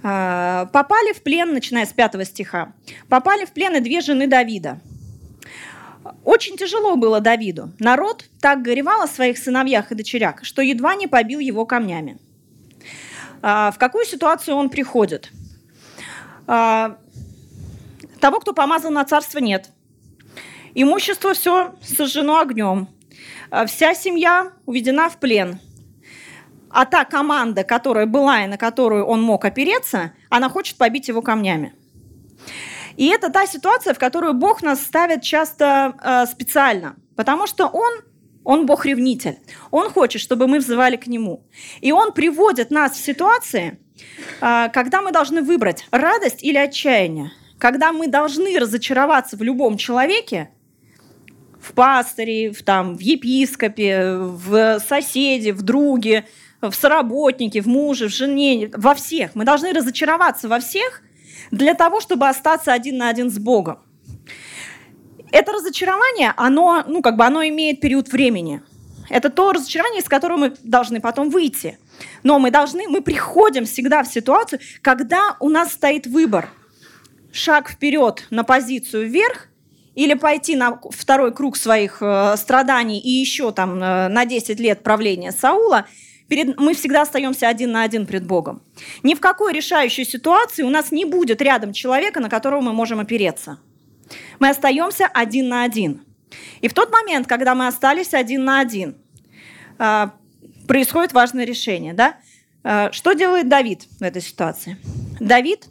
а, 0.01 0.67
попали 0.67 1.11
в 1.11 1.23
плен, 1.23 1.53
начиная 1.53 1.85
с 1.85 1.91
пятого 1.91 2.23
стиха, 2.23 2.71
попали 3.09 3.43
в 3.43 3.51
плен 3.51 3.75
и 3.75 3.81
две 3.81 3.99
жены 3.99 4.27
Давида– 4.27 4.79
очень 6.25 6.57
тяжело 6.57 6.95
было 6.95 7.21
Давиду. 7.21 7.71
Народ 7.79 8.25
так 8.41 8.63
горевал 8.63 9.03
о 9.03 9.07
своих 9.07 9.37
сыновьях 9.37 9.91
и 9.91 9.95
дочерях, 9.95 10.43
что 10.43 10.63
едва 10.63 10.95
не 10.95 11.07
побил 11.07 11.39
его 11.39 11.65
камнями. 11.65 12.17
А, 13.43 13.71
в 13.71 13.77
какую 13.77 14.05
ситуацию 14.05 14.57
он 14.57 14.69
приходит? 14.69 15.29
А, 16.47 16.97
того, 18.19 18.39
кто 18.39 18.53
помазал 18.53 18.89
на 18.91 19.05
царство, 19.05 19.37
нет. 19.37 19.69
Имущество 20.73 21.35
все 21.35 21.75
сожжено 21.83 22.39
огнем. 22.39 22.87
А, 23.51 23.67
вся 23.67 23.93
семья 23.93 24.51
уведена 24.65 25.09
в 25.09 25.17
плен. 25.17 25.59
А 26.71 26.85
та 26.85 27.05
команда, 27.05 27.63
которая 27.63 28.07
была 28.07 28.43
и 28.43 28.47
на 28.47 28.57
которую 28.57 29.05
он 29.05 29.21
мог 29.21 29.45
опереться, 29.45 30.11
она 30.29 30.49
хочет 30.49 30.77
побить 30.77 31.07
его 31.07 31.21
камнями. 31.21 31.75
И 32.97 33.07
это 33.07 33.29
та 33.29 33.45
ситуация, 33.45 33.93
в 33.93 33.99
которую 33.99 34.33
Бог 34.33 34.61
нас 34.61 34.81
ставит 34.81 35.21
часто 35.21 35.95
э, 36.01 36.25
специально, 36.27 36.95
потому 37.15 37.47
что 37.47 37.67
Он 37.67 37.93
он 38.45 38.67
Бог-ревнитель. 38.67 39.39
Он 39.71 39.89
хочет, 39.89 40.21
чтобы 40.21 40.47
мы 40.47 40.59
взывали 40.59 40.97
к 40.97 41.07
Нему. 41.07 41.43
И 41.81 41.91
Он 41.91 42.13
приводит 42.13 42.69
нас 42.69 42.91
в 42.93 43.03
ситуации, 43.03 43.79
э, 44.39 44.69
когда 44.71 45.01
мы 45.01 45.11
должны 45.11 45.41
выбрать 45.41 45.87
радость 45.91 46.43
или 46.43 46.57
отчаяние. 46.57 47.31
Когда 47.57 47.91
мы 47.91 48.07
должны 48.07 48.59
разочароваться 48.59 49.35
в 49.35 49.41
любом 49.41 49.77
человеке, 49.77 50.51
в 51.59 51.73
пастыре, 51.73 52.51
в, 52.51 52.61
там, 52.63 52.95
в 52.95 52.99
епископе, 52.99 54.17
в 54.17 54.79
соседе, 54.79 55.51
в 55.51 55.63
друге, 55.63 56.25
в 56.61 56.73
соработнике, 56.73 57.61
в 57.61 57.65
муже, 57.65 58.07
в 58.07 58.13
жене, 58.13 58.69
во 58.73 58.93
всех. 58.93 59.33
Мы 59.33 59.45
должны 59.45 59.73
разочароваться 59.73 60.47
во 60.47 60.59
всех 60.59 61.01
для 61.51 61.73
того, 61.73 62.01
чтобы 62.01 62.27
остаться 62.27 62.73
один 62.73 62.97
на 62.97 63.09
один 63.09 63.29
с 63.29 63.37
Богом. 63.37 63.79
Это 65.31 65.51
разочарование, 65.51 66.33
оно, 66.37 66.83
ну, 66.87 67.01
как 67.01 67.17
бы 67.17 67.25
оно 67.25 67.43
имеет 67.43 67.81
период 67.81 68.09
времени. 68.09 68.61
Это 69.09 69.29
то 69.29 69.51
разочарование, 69.51 70.01
из 70.01 70.07
которого 70.07 70.37
мы 70.37 70.53
должны 70.63 71.01
потом 71.01 71.29
выйти. 71.29 71.77
Но 72.23 72.39
мы 72.39 72.51
должны, 72.51 72.87
мы 72.87 73.01
приходим 73.01 73.65
всегда 73.65 74.03
в 74.03 74.07
ситуацию, 74.07 74.59
когда 74.81 75.35
у 75.39 75.49
нас 75.49 75.73
стоит 75.73 76.07
выбор. 76.07 76.49
Шаг 77.31 77.69
вперед 77.69 78.25
на 78.29 78.43
позицию 78.43 79.09
вверх 79.09 79.49
или 79.93 80.13
пойти 80.13 80.55
на 80.55 80.79
второй 80.89 81.33
круг 81.33 81.57
своих 81.57 81.97
э, 82.01 82.35
страданий 82.37 82.99
и 82.99 83.09
еще 83.09 83.51
там 83.51 83.81
э, 83.81 84.07
на 84.07 84.25
10 84.25 84.59
лет 84.59 84.83
правления 84.83 85.31
Саула, 85.31 85.85
перед, 86.27 86.59
мы 86.59 86.73
всегда 86.73 87.03
остаемся 87.03 87.47
один 87.47 87.71
на 87.71 87.83
один 87.83 88.05
пред 88.05 88.25
Богом. 88.25 88.61
Ни 89.03 89.13
в 89.13 89.19
какой 89.19 89.53
решающей 89.53 90.05
ситуации 90.05 90.63
у 90.63 90.69
нас 90.69 90.91
не 90.91 91.05
будет 91.05 91.41
рядом 91.41 91.73
человека, 91.73 92.19
на 92.19 92.29
которого 92.29 92.61
мы 92.61 92.73
можем 92.73 92.99
опереться. 92.99 93.59
Мы 94.39 94.49
остаемся 94.49 95.07
один 95.07 95.49
на 95.49 95.63
один. 95.63 96.03
И 96.61 96.67
в 96.67 96.73
тот 96.73 96.91
момент, 96.91 97.27
когда 97.27 97.55
мы 97.55 97.67
остались 97.67 98.13
один 98.13 98.45
на 98.45 98.59
один, 98.59 98.95
э, 99.79 100.07
происходит 100.67 101.13
важное 101.13 101.45
решение. 101.45 101.93
Да? 101.93 102.17
Э, 102.63 102.91
что 102.91 103.13
делает 103.13 103.47
Давид 103.47 103.87
в 103.99 104.01
этой 104.01 104.21
ситуации? 104.21 104.77
Давид 105.19 105.67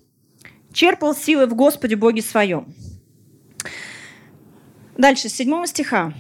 черпал 0.73 1.15
силы 1.15 1.47
в 1.47 1.55
Господе 1.55 1.97
Боге 1.97 2.23
своем. 2.23 2.75
Дальше, 4.97 5.29
с 5.29 5.35
7 5.35 5.67
стиха. 5.67 6.13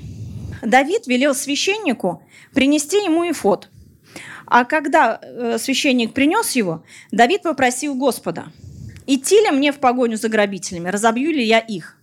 Давид 0.63 1.07
велел 1.07 1.35
священнику 1.35 2.23
принести 2.53 2.97
ему 2.97 3.31
эфот. 3.31 3.71
А 4.47 4.65
когда 4.65 5.21
э, 5.23 5.59
священник 5.59 6.13
принес 6.13 6.53
его, 6.53 6.85
Давид 7.11 7.43
попросил 7.43 7.95
Господа, 7.95 8.47
идти 9.07 9.37
ли 9.41 9.51
мне 9.51 9.73
в 9.73 9.79
погоню 9.79 10.17
за 10.17 10.29
грабителями, 10.29 10.89
разобью 10.89 11.33
ли 11.33 11.45
я 11.45 11.59
их. 11.59 11.97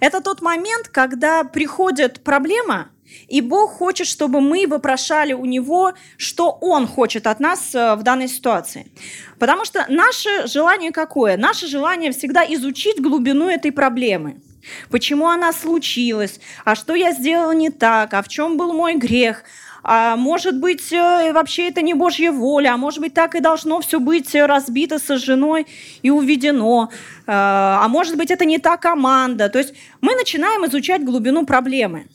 Это 0.00 0.20
тот 0.20 0.42
момент, 0.42 0.88
когда 0.88 1.44
приходит 1.44 2.20
проблема, 2.20 2.90
и 3.28 3.40
Бог 3.40 3.72
хочет, 3.72 4.06
чтобы 4.06 4.40
мы 4.40 4.66
вопрошали 4.66 5.32
у 5.32 5.44
Него, 5.44 5.92
что 6.16 6.56
Он 6.60 6.86
хочет 6.86 7.26
от 7.26 7.40
нас 7.40 7.74
э, 7.74 7.94
в 7.96 8.02
данной 8.02 8.28
ситуации. 8.28 8.90
Потому 9.38 9.64
что 9.64 9.84
наше 9.88 10.46
желание 10.46 10.92
какое? 10.92 11.36
Наше 11.36 11.66
желание 11.66 12.12
всегда 12.12 12.44
изучить 12.44 13.00
глубину 13.00 13.48
этой 13.48 13.72
проблемы. 13.72 14.40
Почему 14.90 15.28
она 15.28 15.52
случилась? 15.52 16.40
А 16.64 16.74
что 16.74 16.94
я 16.94 17.12
сделала 17.12 17.52
не 17.52 17.70
так? 17.70 18.14
А 18.14 18.22
в 18.22 18.28
чем 18.28 18.56
был 18.56 18.72
мой 18.72 18.94
грех? 18.94 19.42
А 19.82 20.16
может 20.16 20.58
быть, 20.58 20.92
э, 20.92 21.32
вообще 21.32 21.68
это 21.68 21.82
не 21.82 21.94
Божья 21.94 22.32
воля, 22.32 22.74
а 22.74 22.76
может 22.76 23.00
быть, 23.00 23.14
так 23.14 23.34
и 23.34 23.40
должно 23.40 23.80
все 23.80 24.00
быть 24.00 24.34
разбито 24.34 24.98
со 24.98 25.16
женой 25.16 25.66
и 26.02 26.10
уведено. 26.10 26.90
А 27.26 27.86
может 27.88 28.16
быть, 28.16 28.30
это 28.30 28.44
не 28.44 28.58
та 28.58 28.76
команда. 28.76 29.48
То 29.48 29.58
есть 29.58 29.74
мы 30.00 30.14
начинаем 30.14 30.66
изучать 30.66 31.04
глубину 31.04 31.46
проблемы. 31.46 32.06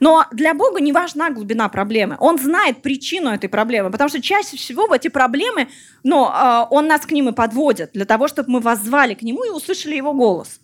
Но 0.00 0.26
для 0.32 0.54
Бога 0.54 0.80
не 0.80 0.92
важна 0.92 1.30
глубина 1.30 1.68
проблемы. 1.68 2.16
Он 2.20 2.38
знает 2.38 2.82
причину 2.82 3.30
этой 3.30 3.48
проблемы, 3.48 3.90
потому 3.90 4.08
что 4.08 4.20
чаще 4.20 4.56
всего 4.56 4.86
в 4.86 4.92
эти 4.92 5.08
проблемы, 5.08 5.68
ну, 6.02 6.28
э, 6.28 6.66
Он 6.70 6.86
нас 6.86 7.06
к 7.06 7.12
ним 7.12 7.28
и 7.28 7.32
подводит, 7.32 7.92
для 7.92 8.04
того, 8.04 8.28
чтобы 8.28 8.50
мы 8.50 8.60
воззвали 8.60 9.14
к 9.14 9.22
Нему 9.22 9.44
и 9.44 9.50
услышали 9.50 9.94
Его 9.94 10.12
голос. 10.12 10.60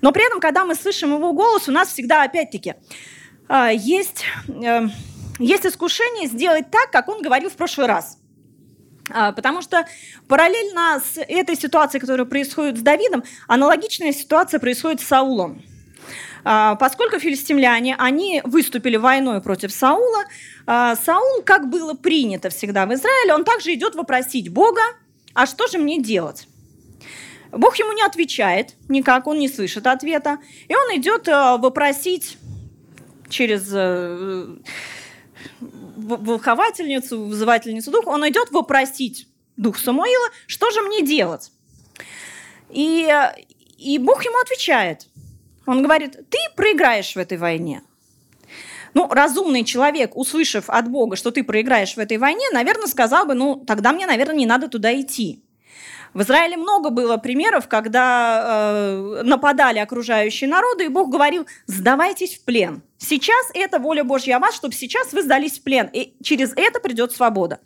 Но 0.00 0.12
при 0.12 0.26
этом, 0.26 0.40
когда 0.40 0.64
мы 0.64 0.74
слышим 0.74 1.14
Его 1.14 1.32
голос, 1.32 1.68
у 1.68 1.72
нас 1.72 1.88
всегда, 1.88 2.22
опять-таки, 2.22 2.74
э, 3.48 3.70
есть, 3.74 4.24
э, 4.48 4.86
есть 5.38 5.66
искушение 5.66 6.28
сделать 6.28 6.70
так, 6.70 6.90
как 6.90 7.08
Он 7.08 7.22
говорил 7.22 7.50
в 7.50 7.54
прошлый 7.54 7.86
раз. 7.86 8.18
Потому 9.08 9.62
что 9.62 9.86
параллельно 10.26 11.00
с 11.00 11.18
этой 11.18 11.56
ситуацией, 11.56 12.00
которая 12.00 12.26
происходит 12.26 12.76
с 12.76 12.82
Давидом, 12.82 13.24
аналогичная 13.46 14.12
ситуация 14.12 14.60
происходит 14.60 15.00
с 15.00 15.06
Саулом. 15.06 15.62
А, 16.44 16.76
поскольку 16.76 17.18
филистимляне, 17.18 17.96
они 17.98 18.42
выступили 18.44 18.96
войной 18.96 19.40
против 19.40 19.72
Саула, 19.72 20.24
а, 20.66 20.96
Саул, 20.96 21.42
как 21.42 21.68
было 21.68 21.94
принято 21.94 22.50
всегда 22.50 22.86
в 22.86 22.94
Израиле, 22.94 23.34
он 23.34 23.44
также 23.44 23.74
идет 23.74 23.94
вопросить 23.94 24.48
Бога, 24.50 24.82
а 25.34 25.46
что 25.46 25.66
же 25.66 25.78
мне 25.78 26.00
делать? 26.00 26.46
Бог 27.50 27.76
ему 27.76 27.92
не 27.92 28.02
отвечает 28.02 28.74
никак, 28.88 29.26
он 29.26 29.38
не 29.38 29.48
слышит 29.48 29.86
ответа. 29.86 30.38
И 30.68 30.74
он 30.74 30.98
идет 30.98 31.28
а, 31.28 31.56
вопросить 31.56 32.38
через 33.28 33.68
э, 33.72 34.56
волховательницу, 35.60 37.24
вызывательницу 37.24 37.90
духа, 37.90 38.08
он 38.08 38.28
идет 38.28 38.50
вопросить 38.50 39.28
дух 39.56 39.78
Самуила, 39.78 40.28
что 40.46 40.70
же 40.70 40.82
мне 40.82 41.02
делать? 41.02 41.50
И, 42.70 43.08
и 43.78 43.98
Бог 43.98 44.24
ему 44.24 44.38
отвечает– 44.40 45.06
он 45.68 45.82
говорит, 45.82 46.16
ты 46.30 46.38
проиграешь 46.56 47.14
в 47.14 47.18
этой 47.18 47.36
войне. 47.36 47.82
Ну, 48.94 49.06
разумный 49.06 49.64
человек, 49.64 50.16
услышав 50.16 50.70
от 50.70 50.90
Бога, 50.90 51.14
что 51.14 51.30
ты 51.30 51.44
проиграешь 51.44 51.94
в 51.94 51.98
этой 51.98 52.16
войне, 52.16 52.46
наверное, 52.52 52.86
сказал 52.86 53.26
бы, 53.26 53.34
ну, 53.34 53.56
тогда 53.66 53.92
мне, 53.92 54.06
наверное, 54.06 54.34
не 54.34 54.46
надо 54.46 54.68
туда 54.68 54.98
идти. 54.98 55.44
В 56.18 56.22
Израиле 56.22 56.56
много 56.56 56.90
было 56.90 57.16
примеров, 57.16 57.68
когда 57.68 58.42
э, 58.44 59.22
нападали 59.22 59.78
окружающие 59.78 60.50
народы, 60.50 60.86
и 60.86 60.88
Бог 60.88 61.10
говорил, 61.10 61.46
сдавайтесь 61.66 62.34
в 62.34 62.42
плен. 62.42 62.82
Сейчас 62.98 63.46
это 63.54 63.78
воля 63.78 64.02
Божья 64.02 64.38
о 64.38 64.38
вас, 64.40 64.56
чтобы 64.56 64.74
сейчас 64.74 65.12
вы 65.12 65.22
сдались 65.22 65.60
в 65.60 65.62
плен, 65.62 65.88
и 65.92 66.14
через 66.20 66.52
это 66.56 66.80
придет 66.80 67.12
свобода. 67.12 67.60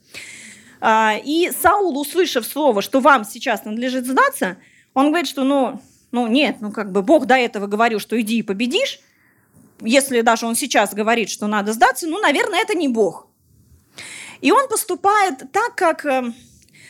Э, 0.82 1.18
и 1.24 1.50
Саул, 1.50 1.98
услышав 1.98 2.44
слово, 2.44 2.82
что 2.82 3.00
вам 3.00 3.24
сейчас 3.24 3.64
надлежит 3.64 4.06
сдаться, 4.06 4.58
он 4.92 5.06
говорит, 5.06 5.28
что, 5.28 5.44
ну, 5.44 5.80
ну 6.10 6.26
нет, 6.26 6.56
ну 6.60 6.72
как 6.72 6.92
бы 6.92 7.00
Бог 7.00 7.24
до 7.24 7.36
этого 7.36 7.66
говорил, 7.66 8.00
что 8.00 8.20
иди 8.20 8.40
и 8.40 8.42
победишь. 8.42 9.00
Если 9.80 10.20
даже 10.20 10.44
он 10.44 10.56
сейчас 10.56 10.92
говорит, 10.92 11.30
что 11.30 11.46
надо 11.46 11.72
сдаться, 11.72 12.06
ну, 12.06 12.20
наверное, 12.20 12.60
это 12.60 12.74
не 12.74 12.88
Бог. 12.88 13.28
И 14.42 14.52
он 14.52 14.68
поступает 14.68 15.50
так, 15.52 15.74
как, 15.74 16.04
э, 16.04 16.34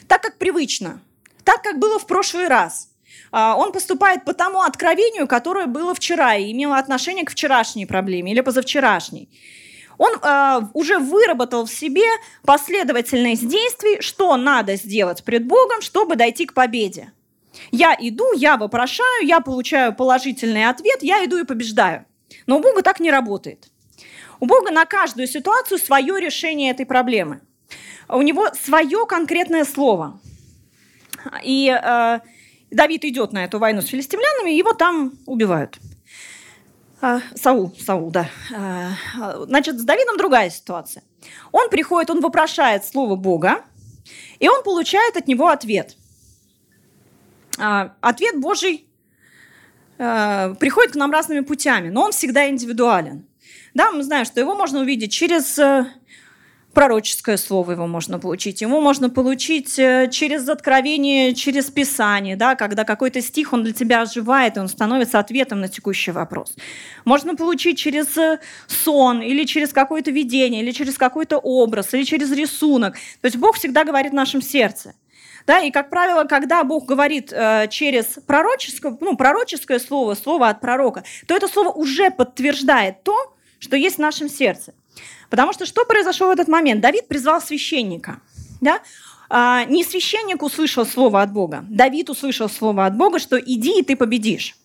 так, 0.08 0.22
как 0.22 0.38
привычно, 0.38 1.00
так, 1.44 1.62
как 1.62 1.78
было 1.78 1.98
в 1.98 2.06
прошлый 2.06 2.48
раз. 2.48 2.88
А, 3.30 3.56
он 3.56 3.72
поступает 3.72 4.24
по 4.24 4.34
тому 4.34 4.62
откровению, 4.62 5.26
которое 5.26 5.66
было 5.66 5.94
вчера 5.94 6.36
и 6.36 6.52
имело 6.52 6.76
отношение 6.76 7.24
к 7.24 7.30
вчерашней 7.30 7.86
проблеме 7.86 8.32
или 8.32 8.40
позавчерашней. 8.40 9.28
Он 9.98 10.12
э, 10.14 10.60
уже 10.72 10.98
выработал 10.98 11.66
в 11.66 11.70
себе 11.70 12.06
последовательность 12.44 13.46
действий, 13.46 14.00
что 14.00 14.36
надо 14.36 14.76
сделать 14.76 15.22
пред 15.22 15.46
Богом, 15.46 15.80
чтобы 15.80 16.16
дойти 16.16 16.46
к 16.46 16.54
победе. 16.54 17.12
Я 17.70 17.96
иду, 17.98 18.32
я 18.34 18.56
вопрошаю, 18.56 19.26
я 19.26 19.40
получаю 19.40 19.94
положительный 19.94 20.68
ответ, 20.68 21.02
я 21.02 21.24
иду 21.24 21.38
и 21.38 21.44
побеждаю. 21.44 22.04
Но 22.46 22.56
у 22.56 22.60
Бога 22.60 22.82
так 22.82 23.00
не 23.00 23.10
работает. 23.10 23.68
У 24.40 24.46
Бога 24.46 24.72
на 24.72 24.86
каждую 24.86 25.28
ситуацию 25.28 25.78
свое 25.78 26.18
решение 26.18 26.72
этой 26.72 26.86
проблемы. 26.86 27.40
У 28.08 28.22
него 28.22 28.48
свое 28.54 29.06
конкретное 29.06 29.64
слово. 29.64 30.20
И 31.42 31.68
э, 31.68 32.20
Давид 32.70 33.04
идет 33.04 33.32
на 33.32 33.44
эту 33.44 33.58
войну 33.58 33.80
с 33.80 33.86
филистимлянами, 33.86 34.50
его 34.50 34.72
там 34.72 35.12
убивают. 35.26 35.78
Э, 37.00 37.20
Саул, 37.34 37.74
Саул, 37.78 38.10
да. 38.10 38.28
Э, 38.50 39.44
значит, 39.46 39.78
с 39.78 39.84
Давидом 39.84 40.16
другая 40.16 40.50
ситуация. 40.50 41.02
Он 41.52 41.68
приходит, 41.70 42.10
он 42.10 42.20
вопрошает 42.20 42.84
слово 42.84 43.16
Бога, 43.16 43.64
и 44.38 44.48
он 44.48 44.62
получает 44.62 45.16
от 45.16 45.28
него 45.28 45.48
ответ– 45.48 45.96
а, 47.58 47.94
ответ 48.00 48.40
Божий 48.40 48.86
приходит 49.98 50.92
к 50.92 50.96
нам 50.96 51.12
разными 51.12 51.40
путями, 51.40 51.88
но 51.88 52.02
он 52.02 52.12
всегда 52.12 52.48
индивидуален. 52.48 53.26
Да, 53.74 53.92
мы 53.92 54.02
знаем, 54.02 54.24
что 54.24 54.40
его 54.40 54.54
можно 54.54 54.80
увидеть 54.80 55.12
через 55.12 55.58
э, 55.58 55.86
пророческое 56.72 57.36
слово 57.36 57.72
его 57.72 57.86
можно 57.86 58.18
получить. 58.18 58.60
Его 58.62 58.80
можно 58.80 59.10
получить 59.10 59.78
э, 59.78 60.08
через 60.10 60.48
откровение, 60.48 61.34
через 61.34 61.70
Писание, 61.70 62.36
да, 62.36 62.54
когда 62.54 62.84
какой-то 62.84 63.20
стих, 63.20 63.52
он 63.52 63.62
для 63.62 63.72
тебя 63.72 64.02
оживает, 64.02 64.56
и 64.56 64.60
он 64.60 64.68
становится 64.68 65.18
ответом 65.18 65.60
на 65.60 65.68
текущий 65.68 66.10
вопрос. 66.10 66.54
Можно 67.04 67.36
получить 67.36 67.78
через 67.78 68.16
э, 68.16 68.38
сон, 68.66 69.20
или 69.22 69.44
через 69.44 69.72
какое-то 69.72 70.10
видение, 70.10 70.62
или 70.62 70.72
через 70.72 70.98
какой-то 70.98 71.38
образ, 71.38 71.94
или 71.94 72.04
через 72.04 72.30
рисунок. 72.32 72.94
То 72.94 73.26
есть 73.26 73.36
Бог 73.36 73.56
всегда 73.56 73.84
говорит 73.84 74.12
в 74.12 74.16
нашем 74.16 74.42
сердце. 74.42 74.94
Да, 75.46 75.60
и, 75.60 75.70
как 75.70 75.90
правило, 75.90 76.24
когда 76.24 76.62
Бог 76.64 76.86
говорит 76.86 77.32
э, 77.32 77.66
через 77.68 78.18
пророческое, 78.26 78.96
ну, 79.00 79.16
пророческое 79.16 79.78
слово, 79.78 80.14
слово 80.14 80.48
от 80.48 80.60
пророка, 80.60 81.04
то 81.26 81.34
это 81.34 81.48
слово 81.48 81.70
уже 81.70 82.10
подтверждает 82.10 83.02
то, 83.02 83.34
что 83.58 83.76
есть 83.76 83.96
в 83.96 84.00
нашем 84.00 84.28
сердце. 84.28 84.74
Потому 85.32 85.54
что 85.54 85.64
что 85.64 85.86
произошло 85.86 86.28
в 86.28 86.30
этот 86.30 86.46
момент? 86.46 86.82
Давид 86.82 87.08
призвал 87.08 87.40
священника. 87.40 88.20
Да? 88.60 88.80
А, 89.30 89.64
не 89.64 89.82
священник 89.82 90.42
услышал 90.42 90.84
слово 90.84 91.22
от 91.22 91.32
Бога. 91.32 91.64
Давид 91.70 92.10
услышал 92.10 92.50
слово 92.50 92.84
от 92.84 92.94
Бога, 92.94 93.18
что 93.18 93.38
иди 93.38 93.80
и 93.80 93.82
ты 93.82 93.96
победишь. 93.96 94.56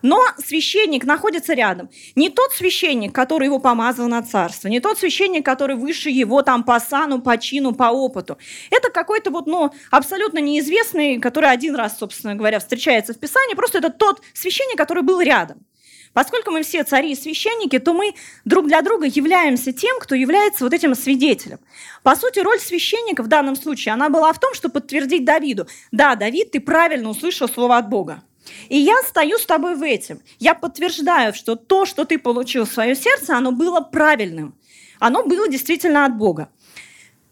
Но 0.00 0.24
священник 0.38 1.04
находится 1.04 1.52
рядом. 1.52 1.90
Не 2.14 2.30
тот 2.30 2.52
священник, 2.52 3.14
который 3.14 3.44
его 3.44 3.58
помазал 3.58 4.08
на 4.08 4.22
царство, 4.22 4.68
не 4.68 4.80
тот 4.80 4.98
священник, 4.98 5.44
который 5.44 5.76
выше 5.76 6.08
его 6.08 6.40
там 6.40 6.64
по 6.64 6.80
сану, 6.80 7.20
по 7.20 7.36
чину, 7.36 7.74
по 7.74 7.90
опыту. 7.90 8.38
Это 8.70 8.88
какой-то 8.88 9.30
вот, 9.30 9.46
ну, 9.46 9.70
абсолютно 9.90 10.38
неизвестный, 10.38 11.18
который 11.18 11.50
один 11.50 11.74
раз, 11.74 11.98
собственно 11.98 12.34
говоря, 12.34 12.60
встречается 12.60 13.12
в 13.12 13.18
Писании. 13.18 13.54
Просто 13.54 13.76
это 13.76 13.90
тот 13.90 14.22
священник, 14.32 14.78
который 14.78 15.02
был 15.02 15.20
рядом. 15.20 15.66
Поскольку 16.12 16.50
мы 16.50 16.62
все 16.62 16.84
цари 16.84 17.12
и 17.12 17.16
священники, 17.16 17.78
то 17.78 17.92
мы 17.92 18.14
друг 18.44 18.66
для 18.66 18.82
друга 18.82 19.06
являемся 19.06 19.72
тем, 19.72 19.98
кто 20.00 20.14
является 20.14 20.64
вот 20.64 20.72
этим 20.72 20.94
свидетелем. 20.94 21.58
По 22.02 22.16
сути, 22.16 22.40
роль 22.40 22.58
священника 22.58 23.22
в 23.22 23.28
данном 23.28 23.56
случае, 23.56 23.94
она 23.94 24.08
была 24.08 24.32
в 24.32 24.40
том, 24.40 24.54
чтобы 24.54 24.74
подтвердить 24.74 25.24
Давиду. 25.24 25.66
Да, 25.92 26.14
Давид, 26.14 26.50
ты 26.52 26.60
правильно 26.60 27.08
услышал 27.08 27.48
слово 27.48 27.78
от 27.78 27.88
Бога. 27.88 28.22
И 28.68 28.78
я 28.78 29.00
стою 29.02 29.38
с 29.38 29.46
тобой 29.46 29.74
в 29.74 29.82
этом. 29.82 30.20
Я 30.38 30.54
подтверждаю, 30.54 31.34
что 31.34 31.56
то, 31.56 31.84
что 31.84 32.04
ты 32.04 32.18
получил 32.18 32.64
в 32.64 32.72
свое 32.72 32.94
сердце, 32.94 33.36
оно 33.36 33.52
было 33.52 33.80
правильным. 33.80 34.54
Оно 34.98 35.24
было 35.24 35.48
действительно 35.48 36.06
от 36.06 36.16
Бога. 36.16 36.50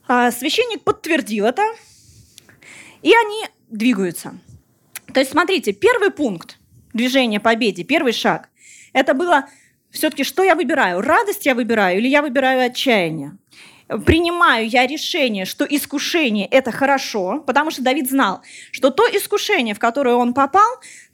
А 0.07 0.31
священник 0.31 0.83
подтвердил 0.83 1.47
это, 1.47 1.65
и 3.03 3.13
они 3.13 3.47
двигаются. 3.69 4.39
То 5.13 5.21
есть, 5.21 5.33
смотрите, 5.33 5.73
первый 5.73 6.11
пункт 6.11 6.59
движения 6.93 7.41
победе, 7.41 7.83
первый 7.83 8.13
шаг, 8.13 8.49
это 8.97 9.13
было 9.13 9.47
все-таки, 9.91 10.25
что 10.25 10.43
я 10.43 10.55
выбираю? 10.55 11.03
Радость 11.03 11.47
я 11.47 11.55
выбираю 11.55 11.99
или 11.99 12.09
я 12.09 12.23
выбираю 12.23 12.67
отчаяние? 12.67 13.37
принимаю 14.05 14.69
я 14.69 14.85
решение, 14.85 15.45
что 15.45 15.65
искушение– 15.65 16.49
это 16.51 16.73
хорошо, 16.73 17.45
потому 17.47 17.71
что 17.71 17.83
Давид 17.83 18.11
знал, 18.11 18.43
что 18.73 18.91
то 18.91 19.07
искушение, 19.07 19.77
в 19.77 19.79
которое 19.79 20.17
он 20.17 20.35
попал, 20.35 20.69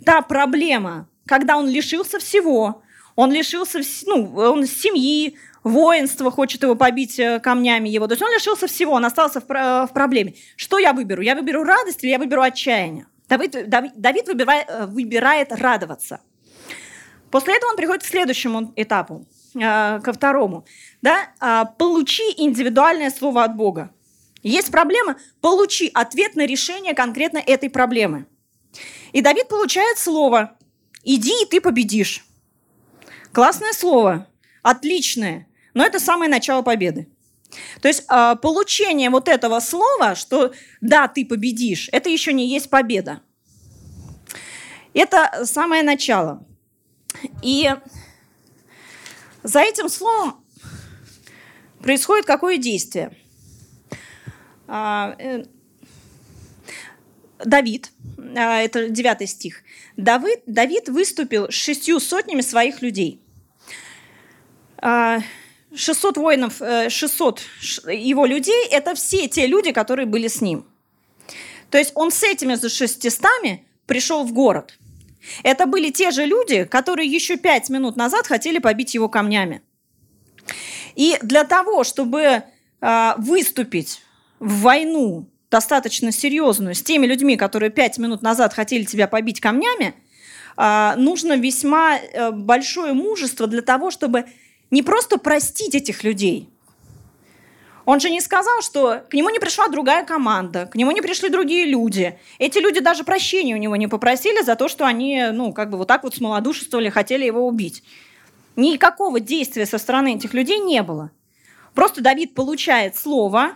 та 0.06 0.22
проблема, 0.22 1.06
когда 1.26 1.58
он 1.58 1.68
лишился 1.68 2.18
всего, 2.18 2.82
он 3.14 3.30
лишился 3.30 3.80
ну, 4.06 4.32
он 4.36 4.66
семьи, 4.66 5.36
воинство 5.62 6.30
хочет 6.30 6.62
его 6.62 6.74
побить 6.74 7.18
э, 7.18 7.40
камнями 7.40 7.90
его. 7.90 8.06
То 8.06 8.12
есть 8.12 8.22
он 8.22 8.32
лишился 8.32 8.66
всего, 8.66 8.92
он 8.94 9.04
остался 9.04 9.40
в, 9.40 9.44
в 9.46 9.90
проблеме. 9.92 10.34
Что 10.56 10.78
я 10.78 10.94
выберу? 10.94 11.20
Я 11.20 11.34
выберу 11.34 11.64
радость 11.64 12.02
или 12.02 12.10
я 12.10 12.18
выберу 12.18 12.40
отчаяние? 12.40 13.06
Давид, 13.28 13.68
Давид, 13.68 13.92
Давид 13.96 14.28
выбирает, 14.28 14.66
э, 14.70 14.86
выбирает 14.86 15.52
радоваться. 15.52 16.20
После 17.32 17.56
этого 17.56 17.70
он 17.70 17.76
приходит 17.76 18.02
к 18.02 18.06
следующему 18.06 18.74
этапу, 18.76 19.26
э, 19.54 20.00
ко 20.00 20.12
второму 20.12 20.66
да, 21.00 21.30
а, 21.40 21.64
получи 21.64 22.22
индивидуальное 22.36 23.10
слово 23.10 23.44
от 23.44 23.56
Бога. 23.56 23.90
Есть 24.42 24.70
проблема, 24.70 25.16
получи 25.40 25.90
ответ 25.94 26.36
на 26.36 26.44
решение 26.44 26.94
конкретно 26.94 27.38
этой 27.38 27.70
проблемы. 27.70 28.26
И 29.12 29.22
Давид 29.22 29.48
получает 29.48 29.98
слово 29.98 30.56
«иди, 31.04 31.32
и 31.42 31.46
ты 31.46 31.60
победишь». 31.60 32.24
Классное 33.32 33.72
слово, 33.72 34.28
отличное, 34.62 35.46
но 35.72 35.86
это 35.86 36.00
самое 36.00 36.30
начало 36.30 36.60
победы. 36.60 37.08
То 37.80 37.88
есть 37.88 38.04
а, 38.08 38.34
получение 38.36 39.08
вот 39.08 39.28
этого 39.28 39.58
слова, 39.60 40.14
что 40.16 40.52
«да, 40.82 41.08
ты 41.08 41.24
победишь», 41.24 41.88
это 41.92 42.10
еще 42.10 42.34
не 42.34 42.46
есть 42.46 42.68
победа. 42.68 43.22
Это 44.92 45.46
самое 45.46 45.82
начало. 45.82 46.44
И 47.42 47.70
за 49.42 49.60
этим 49.60 49.88
словом 49.88 50.36
происходит 51.80 52.26
какое 52.26 52.58
действие? 52.58 53.16
А, 54.68 55.14
э, 55.18 55.44
Давид, 57.44 57.90
а, 58.36 58.60
это 58.60 58.88
9 58.88 59.28
стих, 59.28 59.62
Давид, 59.96 60.40
Давид 60.46 60.88
выступил 60.88 61.50
с 61.50 61.54
шестью 61.54 62.00
сотнями 62.00 62.40
своих 62.40 62.80
людей. 62.80 63.20
600 64.80 64.80
а, 64.80 66.20
воинов, 66.20 66.60
600 66.88 67.42
э, 67.86 67.94
его 67.94 68.26
людей– 68.26 68.66
это 68.70 68.94
все 68.94 69.28
те 69.28 69.46
люди, 69.46 69.72
которые 69.72 70.06
были 70.06 70.28
с 70.28 70.40
ним. 70.40 70.66
То 71.70 71.78
есть 71.78 71.92
он 71.94 72.10
с 72.10 72.22
этими 72.22 72.54
за 72.54 72.68
шестистами 72.68 73.66
пришел 73.86 74.24
в 74.24 74.32
город. 74.32 74.78
Это 75.42 75.66
были 75.66 75.90
те 75.90 76.10
же 76.10 76.24
люди, 76.26 76.64
которые 76.64 77.08
еще 77.08 77.36
пять 77.36 77.68
минут 77.68 77.96
назад 77.96 78.26
хотели 78.26 78.58
побить 78.58 78.94
его 78.94 79.08
камнями. 79.08 79.62
И 80.94 81.16
для 81.22 81.44
того, 81.44 81.84
чтобы 81.84 82.42
э, 82.80 83.12
выступить 83.16 84.02
в 84.38 84.60
войну 84.62 85.28
достаточно 85.50 86.12
серьезную 86.12 86.74
с 86.74 86.82
теми 86.82 87.06
людьми, 87.06 87.36
которые 87.36 87.70
пять 87.70 87.98
минут 87.98 88.22
назад 88.22 88.52
хотели 88.52 88.84
тебя 88.84 89.06
побить 89.06 89.40
камнями, 89.40 89.94
э, 90.56 90.94
нужно 90.96 91.36
весьма 91.36 91.98
э, 91.98 92.30
большое 92.30 92.92
мужество 92.92 93.46
для 93.46 93.62
того, 93.62 93.90
чтобы 93.90 94.26
не 94.70 94.82
просто 94.82 95.18
простить 95.18 95.74
этих 95.74 96.04
людей. 96.04 96.51
Он 97.84 98.00
же 98.00 98.10
не 98.10 98.20
сказал, 98.20 98.62
что 98.62 99.02
к 99.10 99.14
нему 99.14 99.30
не 99.30 99.38
пришла 99.38 99.68
другая 99.68 100.04
команда, 100.04 100.66
к 100.66 100.74
нему 100.74 100.92
не 100.92 101.00
пришли 101.00 101.28
другие 101.28 101.66
люди. 101.66 102.18
Эти 102.38 102.58
люди 102.58 102.80
даже 102.80 103.04
прощения 103.04 103.54
у 103.54 103.58
него 103.58 103.76
не 103.76 103.88
попросили 103.88 104.42
за 104.42 104.54
то, 104.54 104.68
что 104.68 104.86
они, 104.86 105.28
ну, 105.32 105.52
как 105.52 105.70
бы 105.70 105.78
вот 105.78 105.88
так 105.88 106.04
вот 106.04 106.14
смолодушествовали, 106.14 106.90
хотели 106.90 107.24
его 107.24 107.46
убить. 107.46 107.82
Никакого 108.54 109.18
действия 109.18 109.66
со 109.66 109.78
стороны 109.78 110.14
этих 110.14 110.34
людей 110.34 110.58
не 110.58 110.82
было. 110.82 111.10
Просто 111.74 112.02
Давид 112.02 112.34
получает 112.34 112.96
слово, 112.96 113.52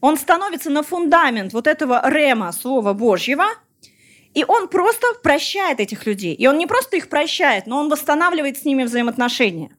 он 0.00 0.16
становится 0.16 0.70
на 0.70 0.82
фундамент 0.82 1.52
вот 1.52 1.66
этого 1.66 2.00
рема, 2.08 2.52
слова 2.52 2.94
Божьего, 2.94 3.46
и 4.32 4.44
он 4.44 4.68
просто 4.68 5.06
прощает 5.22 5.80
этих 5.80 6.06
людей. 6.06 6.34
И 6.34 6.46
он 6.46 6.56
не 6.56 6.66
просто 6.66 6.96
их 6.96 7.08
прощает, 7.08 7.66
но 7.66 7.78
он 7.78 7.88
восстанавливает 7.88 8.56
с 8.56 8.64
ними 8.64 8.84
взаимоотношения. 8.84 9.76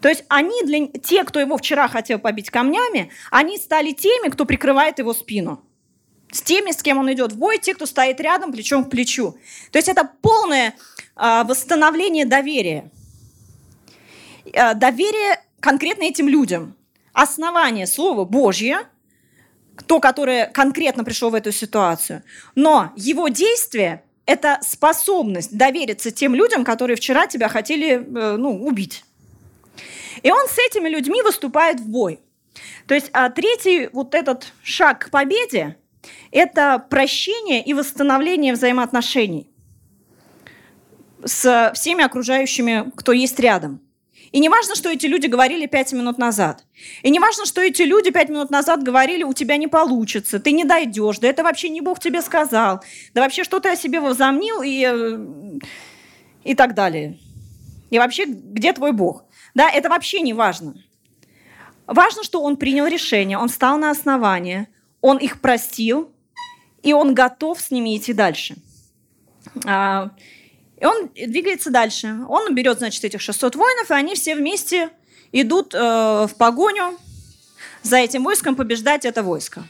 То 0.00 0.08
есть 0.08 0.24
они, 0.28 0.62
для, 0.62 0.86
те, 0.86 1.24
кто 1.24 1.40
его 1.40 1.56
вчера 1.56 1.88
хотел 1.88 2.18
побить 2.18 2.50
камнями, 2.50 3.10
они 3.30 3.58
стали 3.58 3.92
теми, 3.92 4.28
кто 4.28 4.44
прикрывает 4.44 4.98
его 4.98 5.12
спину. 5.12 5.64
С 6.30 6.42
теми, 6.42 6.72
с 6.72 6.82
кем 6.82 6.98
он 6.98 7.12
идет 7.12 7.32
в 7.32 7.38
бой, 7.38 7.58
те, 7.58 7.74
кто 7.74 7.86
стоит 7.86 8.20
рядом, 8.20 8.52
плечом 8.52 8.84
к 8.84 8.90
плечу. 8.90 9.36
То 9.72 9.78
есть 9.78 9.88
это 9.88 10.08
полное 10.20 10.74
э, 11.16 11.44
восстановление 11.44 12.26
доверия. 12.26 12.90
Э, 14.52 14.74
доверие 14.74 15.40
конкретно 15.60 16.04
этим 16.04 16.28
людям. 16.28 16.76
Основание 17.12 17.86
Слова 17.86 18.24
Божье, 18.24 18.80
то, 19.86 20.00
которое 20.00 20.46
конкретно 20.46 21.02
пришло 21.02 21.30
в 21.30 21.34
эту 21.34 21.50
ситуацию. 21.50 22.22
Но 22.54 22.92
его 22.94 23.28
действие– 23.28 24.02
это 24.26 24.58
способность 24.62 25.56
довериться 25.56 26.10
тем 26.10 26.34
людям, 26.34 26.64
которые 26.64 26.96
вчера 26.96 27.26
тебя 27.26 27.48
хотели 27.48 27.94
э, 27.94 28.36
ну, 28.36 28.64
убить. 28.64 29.04
И 30.22 30.30
он 30.30 30.46
с 30.48 30.58
этими 30.58 30.88
людьми 30.88 31.22
выступает 31.22 31.80
в 31.80 31.88
бой. 31.88 32.20
То 32.86 32.94
есть 32.94 33.10
а 33.12 33.30
третий 33.30 33.88
вот 33.92 34.14
этот 34.14 34.52
шаг 34.62 35.06
к 35.06 35.10
победе– 35.10 35.76
это 36.32 36.84
прощение 36.90 37.62
и 37.62 37.74
восстановление 37.74 38.52
взаимоотношений 38.52 39.50
с 41.24 41.72
всеми 41.74 42.04
окружающими, 42.04 42.90
кто 42.96 43.12
есть 43.12 43.38
рядом– 43.38 43.80
и 44.32 44.40
не 44.40 44.48
важно, 44.48 44.74
что 44.74 44.90
эти 44.90 45.06
люди 45.06 45.26
говорили 45.26 45.66
пять 45.66 45.92
минут 45.92 46.18
назад. 46.18 46.64
И 47.02 47.10
не 47.10 47.18
важно, 47.18 47.46
что 47.46 47.62
эти 47.62 47.82
люди 47.82 48.10
пять 48.10 48.28
минут 48.28 48.50
назад 48.50 48.82
говорили, 48.82 49.22
у 49.22 49.32
тебя 49.32 49.56
не 49.56 49.68
получится, 49.68 50.38
ты 50.38 50.52
не 50.52 50.64
дойдешь, 50.64 51.18
да 51.18 51.28
это 51.28 51.42
вообще 51.42 51.68
не 51.70 51.80
Бог 51.80 51.98
тебе 51.98 52.20
сказал, 52.20 52.82
да 53.14 53.22
вообще 53.22 53.44
что 53.44 53.60
ты 53.60 53.70
о 53.70 53.76
себе 53.76 54.00
возомнил 54.00 54.62
и, 54.62 54.86
э, 54.86 55.58
и 56.44 56.54
так 56.54 56.74
далее. 56.74 57.18
И 57.90 57.98
вообще, 57.98 58.26
где 58.26 58.72
твой 58.74 58.92
Бог? 58.92 59.24
Да, 59.58 59.68
это 59.68 59.88
вообще 59.88 60.20
не 60.20 60.34
важно. 60.34 60.74
Важно, 61.88 62.22
что 62.22 62.42
он 62.42 62.56
принял 62.56 62.86
решение, 62.86 63.38
он 63.38 63.48
встал 63.48 63.76
на 63.76 63.90
основание, 63.90 64.68
он 65.00 65.16
их 65.16 65.40
простил, 65.40 66.12
и 66.84 66.92
он 66.92 67.12
готов 67.12 67.60
с 67.60 67.72
ними 67.72 67.96
идти 67.96 68.12
дальше. 68.12 68.54
А, 69.66 70.12
и 70.80 70.86
он 70.86 71.08
двигается 71.08 71.70
дальше. 71.70 72.20
Он 72.28 72.54
берет, 72.54 72.78
значит, 72.78 73.04
этих 73.04 73.20
600 73.20 73.56
воинов, 73.56 73.90
и 73.90 73.94
они 73.94 74.14
все 74.14 74.36
вместе 74.36 74.90
идут 75.32 75.74
э, 75.74 75.78
в 75.78 76.36
погоню 76.38 76.96
за 77.82 77.96
этим 77.96 78.22
войском 78.22 78.54
побеждать 78.54 79.04
это 79.04 79.24
войско. 79.24 79.64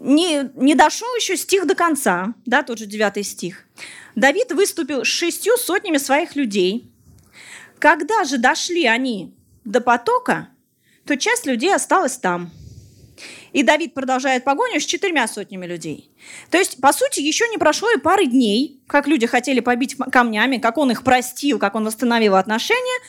Не, 0.00 0.50
не 0.56 0.74
дошел 0.74 1.06
еще 1.14 1.36
стих 1.36 1.68
до 1.68 1.76
конца, 1.76 2.34
да, 2.46 2.64
тот 2.64 2.80
же 2.80 2.86
девятый 2.86 3.22
стих. 3.22 3.68
Давид 4.16 4.50
выступил 4.50 5.04
с 5.04 5.08
шестью 5.08 5.56
сотнями 5.56 5.98
своих 5.98 6.34
людей. 6.34 6.89
Когда 7.80 8.24
же 8.24 8.38
дошли 8.38 8.86
они 8.86 9.34
до 9.64 9.80
потока, 9.80 10.48
то 11.04 11.16
часть 11.16 11.46
людей 11.46 11.74
осталась 11.74 12.16
там– 12.16 12.52
и 13.52 13.62
Давид 13.62 13.94
продолжает 13.94 14.44
погоню 14.44 14.80
с 14.80 14.84
четырьмя 14.84 15.26
сотнями 15.26 15.66
людей. 15.66 16.10
То 16.50 16.58
есть, 16.58 16.80
по 16.80 16.92
сути, 16.92 17.20
еще 17.20 17.48
не 17.48 17.58
прошло 17.58 17.90
и 17.90 17.98
пары 17.98 18.26
дней, 18.26 18.80
как 18.86 19.06
люди 19.06 19.26
хотели 19.26 19.60
побить 19.60 19.96
камнями, 19.96 20.58
как 20.58 20.78
он 20.78 20.90
их 20.90 21.02
простил, 21.02 21.58
как 21.58 21.74
он 21.74 21.84
восстановил 21.84 22.36
отношения, 22.36 23.00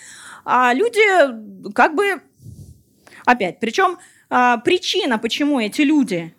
а 0.43 0.73
люди 0.73 1.71
как 1.73 1.95
бы 1.95 2.21
опять. 3.25 3.59
Причем 3.59 3.99
а, 4.29 4.57
причина, 4.57 5.19
почему 5.19 5.59
эти 5.59 5.81
люди 5.81 6.35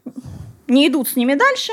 не 0.67 0.89
идут 0.89 1.09
с 1.09 1.17
ними 1.17 1.35
дальше, 1.35 1.73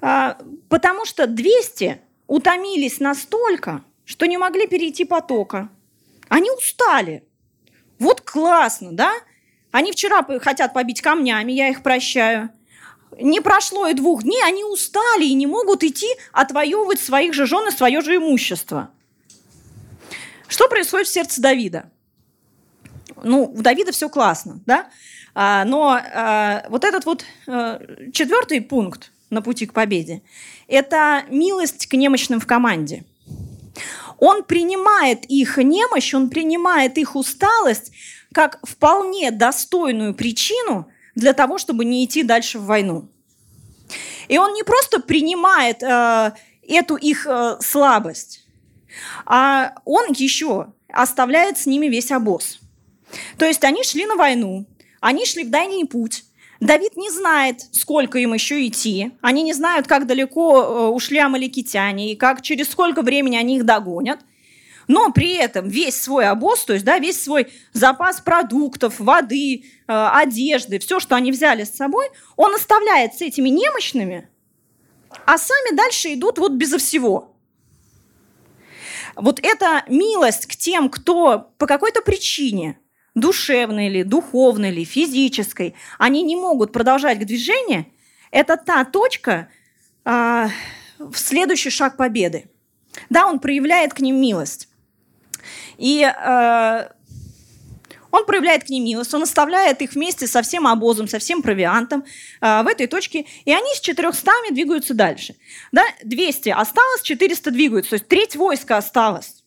а, 0.00 0.38
потому 0.68 1.04
что 1.04 1.26
200 1.26 2.00
утомились 2.28 3.00
настолько, 3.00 3.82
что 4.12 4.26
не 4.26 4.36
могли 4.36 4.66
перейти 4.66 5.06
потока. 5.06 5.70
Они 6.28 6.50
устали. 6.50 7.24
Вот 7.98 8.20
классно, 8.20 8.92
да? 8.92 9.10
Они 9.70 9.90
вчера 9.90 10.22
хотят 10.38 10.74
побить 10.74 11.00
камнями, 11.00 11.52
я 11.52 11.70
их 11.70 11.82
прощаю. 11.82 12.50
Не 13.18 13.40
прошло 13.40 13.86
и 13.86 13.94
двух 13.94 14.22
дней, 14.22 14.44
они 14.44 14.64
устали 14.64 15.24
и 15.24 15.32
не 15.32 15.46
могут 15.46 15.82
идти 15.82 16.08
отвоевывать 16.30 17.00
своих 17.00 17.32
же 17.32 17.46
жен 17.46 17.66
и 17.68 17.70
свое 17.70 18.02
же 18.02 18.16
имущество. 18.16 18.90
Что 20.46 20.68
происходит 20.68 21.06
в 21.08 21.12
сердце 21.12 21.40
Давида? 21.40 21.90
Ну, 23.24 23.44
у 23.44 23.62
Давида 23.62 23.92
все 23.92 24.10
классно, 24.10 24.60
да? 24.66 24.90
А, 25.34 25.64
но 25.64 25.98
а, 25.98 26.66
вот 26.68 26.84
этот 26.84 27.06
вот 27.06 27.24
а, 27.46 27.80
четвертый 28.12 28.60
пункт 28.60 29.10
на 29.30 29.40
пути 29.40 29.64
к 29.64 29.72
победе– 29.72 30.20
это 30.68 31.24
милость 31.30 31.86
к 31.86 31.94
немощным 31.94 32.40
в 32.40 32.46
команде. 32.46 33.06
Он 34.24 34.44
принимает 34.44 35.24
их 35.24 35.56
немощь, 35.56 36.14
он 36.14 36.30
принимает 36.30 36.96
их 36.96 37.16
усталость 37.16 37.90
как 38.32 38.60
вполне 38.62 39.32
достойную 39.32 40.14
причину 40.14 40.86
для 41.16 41.32
того, 41.32 41.58
чтобы 41.58 41.84
не 41.84 42.04
идти 42.04 42.22
дальше 42.22 42.60
в 42.60 42.66
войну. 42.66 43.08
И 44.28 44.38
он 44.38 44.52
не 44.52 44.62
просто 44.62 45.00
принимает 45.00 45.82
э, 45.82 46.34
эту 46.68 46.94
их 46.94 47.26
э, 47.26 47.56
слабость, 47.60 48.46
а 49.26 49.74
он 49.84 50.12
еще 50.12 50.68
оставляет 50.86 51.58
с 51.58 51.66
ними 51.66 51.86
весь 51.86 52.12
обоз. 52.12 52.60
То 53.38 53.44
есть 53.44 53.64
они 53.64 53.82
шли 53.82 54.06
на 54.06 54.14
войну, 54.14 54.66
они 55.00 55.26
шли 55.26 55.42
в 55.42 55.50
дальний 55.50 55.84
путь. 55.84 56.22
Давид 56.62 56.96
не 56.96 57.10
знает, 57.10 57.66
сколько 57.72 58.20
им 58.20 58.34
еще 58.34 58.64
идти. 58.64 59.10
Они 59.20 59.42
не 59.42 59.52
знают, 59.52 59.88
как 59.88 60.06
далеко 60.06 60.62
э, 60.62 60.86
ушли 60.90 61.18
амаликитяне 61.18 62.12
и 62.12 62.16
как, 62.16 62.40
через 62.40 62.70
сколько 62.70 63.02
времени 63.02 63.36
они 63.36 63.56
их 63.56 63.64
догонят. 63.64 64.20
Но 64.86 65.10
при 65.10 65.34
этом 65.34 65.68
весь 65.68 66.00
свой 66.00 66.28
обоз, 66.28 66.64
то 66.64 66.72
есть 66.72 66.84
да, 66.84 67.00
весь 67.00 67.20
свой 67.20 67.52
запас 67.72 68.20
продуктов, 68.20 69.00
воды, 69.00 69.64
э, 69.88 69.92
одежды, 69.92 70.78
все, 70.78 71.00
что 71.00 71.16
они 71.16 71.32
взяли 71.32 71.64
с 71.64 71.74
собой, 71.74 72.06
он 72.36 72.54
оставляет 72.54 73.14
с 73.14 73.22
этими 73.22 73.48
немощными, 73.48 74.28
а 75.26 75.38
сами 75.38 75.74
дальше 75.74 76.14
идут 76.14 76.38
вот 76.38 76.52
безо 76.52 76.78
всего. 76.78 77.34
Вот 79.16 79.40
эта 79.42 79.82
милость 79.88 80.46
к 80.46 80.54
тем, 80.54 80.90
кто 80.90 81.52
по 81.58 81.66
какой-то 81.66 82.02
причине 82.02 82.78
душевной 83.14 83.86
или 83.86 84.02
духовной 84.02 84.70
или 84.70 84.84
физической, 84.84 85.74
они 85.98 86.22
не 86.22 86.36
могут 86.36 86.72
продолжать 86.72 87.18
к 87.20 87.24
движению, 87.24 87.86
это 88.30 88.56
та 88.56 88.84
точка 88.84 89.48
а, 90.04 90.48
в 90.98 91.16
следующий 91.16 91.70
шаг 91.70 91.96
победы. 91.96 92.46
Да, 93.10 93.26
он 93.26 93.38
проявляет 93.38 93.94
к 93.94 94.00
ним 94.00 94.20
милость. 94.20 94.68
И 95.78 96.02
э, 96.02 96.88
он 98.10 98.26
проявляет 98.26 98.64
к 98.64 98.68
ним 98.68 98.84
милость, 98.84 99.12
он 99.14 99.22
оставляет 99.22 99.80
их 99.82 99.94
вместе 99.94 100.26
со 100.26 100.42
всем 100.42 100.66
обозом, 100.66 101.08
со 101.08 101.18
всем 101.18 101.42
провиантом 101.42 102.04
э, 102.40 102.62
в 102.62 102.66
этой 102.66 102.86
точке, 102.86 103.26
и 103.44 103.52
они 103.52 103.74
с 103.74 103.80
400 103.80 104.30
двигаются 104.50 104.94
дальше. 104.94 105.34
Да? 105.72 105.82
200 106.04 106.50
осталось, 106.50 107.02
400 107.02 107.50
двигаются, 107.50 107.90
то 107.90 107.94
есть 107.94 108.08
треть 108.08 108.36
войска 108.36 108.76
осталось 108.76 109.41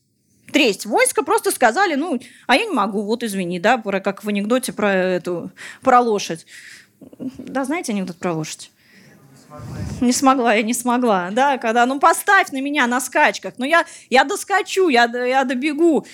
треть 0.51 0.86
войска 0.86 1.23
просто 1.23 1.51
сказали, 1.51 1.95
ну, 1.95 2.19
а 2.47 2.55
я 2.55 2.65
не 2.65 2.73
могу, 2.73 3.01
вот 3.03 3.23
извини, 3.23 3.60
да, 3.60 3.77
про, 3.77 3.99
как 3.99 4.23
в 4.23 4.29
анекдоте 4.29 4.73
про 4.73 4.93
эту, 4.93 5.51
про 5.81 5.99
лошадь. 5.99 6.45
Да, 7.19 7.65
знаете 7.65 7.91
анекдот 7.91 8.17
про 8.17 8.34
лошадь? 8.34 8.71
Не 10.01 10.12
смогла, 10.12 10.53
я 10.53 10.63
не 10.63 10.73
смогла, 10.73 11.29
да, 11.31 11.58
когда, 11.58 11.86
ну, 11.86 11.99
поставь 11.99 12.51
на 12.51 12.62
меня 12.62 12.88
на 12.88 12.99
скачках, 12.99 13.53
ну, 13.58 13.65
я, 13.65 13.86
я 14.10 14.23
доскочу, 14.23 14.89
я, 14.89 15.05
я 15.05 15.43
добегу. 15.43 16.05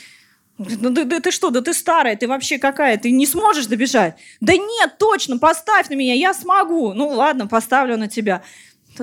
Ну, 0.58 0.90
да, 0.92 1.06
да 1.06 1.20
ты 1.20 1.32
что, 1.32 1.50
да 1.50 1.62
ты 1.62 1.74
старая, 1.74 2.16
ты 2.16 2.28
вообще 2.28 2.60
какая, 2.60 2.98
ты 2.98 3.10
не 3.12 3.26
сможешь 3.26 3.66
добежать. 3.66 4.16
Да 4.42 4.54
нет, 4.54 4.98
точно, 5.00 5.40
поставь 5.40 5.90
на 5.90 5.96
меня, 5.96 6.14
я 6.14 6.34
смогу. 6.34 6.94
Ну, 6.94 7.08
ладно, 7.08 7.48
поставлю 7.48 7.98
на 7.98 8.08
тебя. 8.08 8.44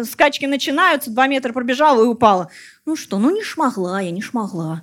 Скачки 0.04 0.44
начинаются, 0.46 1.10
два 1.10 1.26
метра 1.26 1.52
пробежала 1.52 2.04
и 2.04 2.06
упала. 2.06 2.50
Ну 2.84 2.96
что, 2.96 3.18
ну 3.18 3.30
не 3.30 3.42
шмогла, 3.42 4.00
я 4.00 4.10
не 4.10 4.20
шмогла. 4.20 4.82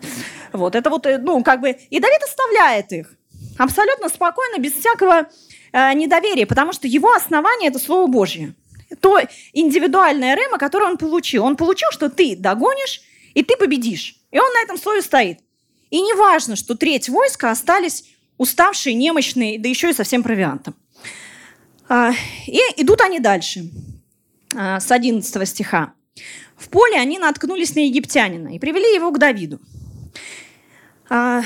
Вот, 0.52 0.76
это 0.76 0.90
вот, 0.90 1.06
э, 1.06 1.18
ну, 1.18 1.44
как 1.44 1.62
бы... 1.62 1.72
И 1.72 2.00
Давид 2.00 2.22
оставляет 2.24 2.92
их. 2.92 3.14
Абсолютно 3.58 4.10
спокойно, 4.10 4.60
без 4.60 4.74
всякого 4.74 5.28
э, 5.72 5.94
недоверия, 5.94 6.46
потому 6.46 6.74
что 6.74 6.88
его 6.88 7.14
основание– 7.14 7.70
это 7.72 7.80
Слово 7.80 8.08
Божье. 8.08 8.56
То 9.00 9.20
индивидуальное 9.54 10.36
рема, 10.36 10.58
которое 10.58 10.88
он 10.88 10.98
получил. 10.98 11.44
Он 11.44 11.56
получил, 11.56 11.90
что 11.92 12.10
ты 12.10 12.36
догонишь, 12.36 13.02
и 13.34 13.44
ты 13.44 13.56
победишь. 13.58 14.16
И 14.32 14.40
он 14.40 14.52
на 14.54 14.64
этом 14.64 14.78
слове 14.78 15.02
стоит. 15.02 15.40
И 15.90 16.02
не 16.02 16.14
важно, 16.14 16.56
что 16.56 16.76
треть 16.76 17.10
войска 17.10 17.52
остались 17.52 18.06
уставшие, 18.38 18.96
немощные, 18.96 19.60
да 19.60 19.70
еще 19.70 19.90
и 19.90 19.94
совсем 19.94 20.24
провиантом. 20.24 20.76
А, 21.88 22.12
и 22.48 22.60
идут 22.78 23.02
они 23.02 23.20
дальше, 23.20 23.70
с 24.56 24.92
11 24.92 25.48
стиха. 25.48 25.94
В 26.56 26.70
поле 26.70 26.98
они 26.98 27.20
наткнулись 27.20 27.76
на 27.76 27.80
египтянина 27.80 28.56
и 28.56 28.60
привели 28.60 28.96
его 28.96 29.12
к 29.12 29.20
Давиду. 29.20 29.60
А, 31.10 31.42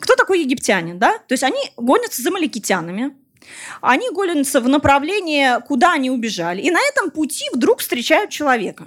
кто 0.00 0.16
такой 0.16 0.40
египтянин? 0.42 0.98
Да? 0.98 1.18
То 1.18 1.34
есть 1.34 1.42
они 1.42 1.58
гонятся 1.76 2.22
за 2.22 2.30
маликитянами, 2.30 3.16
они 3.80 4.08
гонятся 4.10 4.60
в 4.60 4.68
направлении, 4.68 5.60
куда 5.66 5.92
они 5.92 6.10
убежали. 6.10 6.62
И 6.62 6.70
на 6.70 6.80
этом 6.80 7.10
пути 7.10 7.44
вдруг 7.52 7.80
встречают 7.80 8.30
человека. 8.30 8.86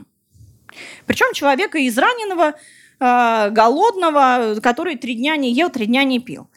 Причем 1.06 1.34
человека 1.34 1.86
израненного, 1.88 2.56
а, 3.00 3.50
голодного, 3.52 4.60
который 4.62 4.98
три 4.98 5.14
дня 5.14 5.36
не 5.38 5.54
ел, 5.54 5.70
три 5.70 5.86
дня 5.86 6.04
не 6.04 6.20
пил. 6.20 6.50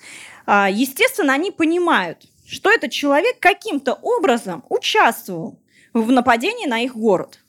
А, 0.46 0.68
естественно, 0.70 1.34
они 1.34 1.50
понимают, 1.50 2.24
что 2.46 2.70
этот 2.70 2.90
человек 2.90 3.38
каким-то 3.38 3.94
образом 3.94 4.64
участвовал 4.68 5.59
в 5.92 6.10
нападении 6.10 6.66
на 6.66 6.80
их 6.80 6.96
город. 6.96 7.40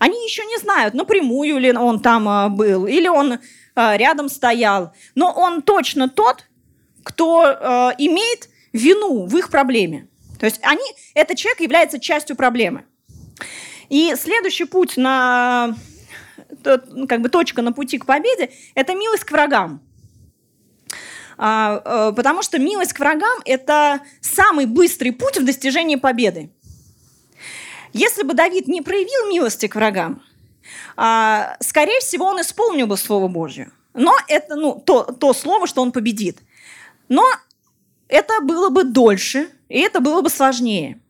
Они 0.00 0.24
еще 0.24 0.44
не 0.46 0.56
знают, 0.56 0.94
напрямую 0.94 1.58
ли 1.58 1.72
он 1.72 2.00
там 2.00 2.26
а, 2.26 2.48
был, 2.48 2.86
или 2.86 3.06
он 3.06 3.38
а, 3.74 3.96
рядом 3.98 4.30
стоял. 4.30 4.94
Но 5.14 5.30
он 5.30 5.60
точно 5.60 6.08
тот, 6.08 6.46
кто 7.02 7.42
а, 7.42 7.94
имеет 7.98 8.48
вину 8.72 9.26
в 9.26 9.36
их 9.36 9.50
проблеме. 9.50 10.08
То 10.38 10.46
есть 10.46 10.58
они, 10.62 10.82
этот 11.14 11.36
человек 11.36 11.60
является 11.60 12.00
частью 12.00 12.34
проблемы. 12.34 12.86
И 13.90 14.14
следующий 14.16 14.64
путь 14.64 14.96
на 14.96 15.76
как 16.64 17.20
бы 17.20 17.28
точка 17.28 17.60
на 17.60 17.72
пути 17.72 17.98
к 17.98 18.06
победе– 18.06 18.50
это 18.74 18.94
милость 18.94 19.24
к 19.24 19.30
врагам. 19.30 19.82
Потому 21.36 22.42
что 22.42 22.58
милость 22.58 22.92
к 22.92 22.98
врагам– 22.98 23.38
это 23.44 24.00
самый 24.20 24.66
быстрый 24.66 25.10
путь 25.10 25.38
в 25.38 25.44
достижении 25.44 25.96
победы. 25.96 26.50
Если 27.92 28.22
бы 28.22 28.34
Давид 28.34 28.68
не 28.68 28.82
проявил 28.82 29.30
милости 29.30 29.66
к 29.66 29.74
врагам, 29.74 30.22
а, 30.96 31.56
скорее 31.60 32.00
всего, 32.00 32.26
он 32.26 32.40
исполнил 32.40 32.86
бы 32.86 32.96
Слово 32.96 33.28
Божье. 33.28 33.70
Но 33.94 34.14
это 34.28 34.54
ну, 34.54 34.74
то, 34.74 35.02
то 35.02 35.32
слово, 35.32 35.66
что 35.66 35.82
он 35.82 35.90
победит. 35.90 36.38
Но 37.08 37.26
это 38.06 38.40
было 38.40 38.68
бы 38.68 38.84
дольше, 38.84 39.48
и 39.68 39.80
это 39.80 40.00
было 40.00 40.22
бы 40.22 40.30
сложнее. 40.30 41.00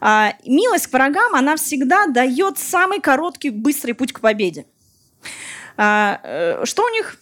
А, 0.00 0.34
милость 0.44 0.86
к 0.86 0.92
врагам, 0.92 1.34
она 1.34 1.56
всегда 1.56 2.06
дает 2.06 2.58
самый 2.58 3.00
короткий, 3.00 3.50
быстрый 3.50 3.94
путь 3.94 4.12
к 4.12 4.20
победе. 4.20 4.66
А, 5.76 6.20
э, 6.22 6.64
что 6.64 6.84
у 6.84 6.88
них 6.90 7.16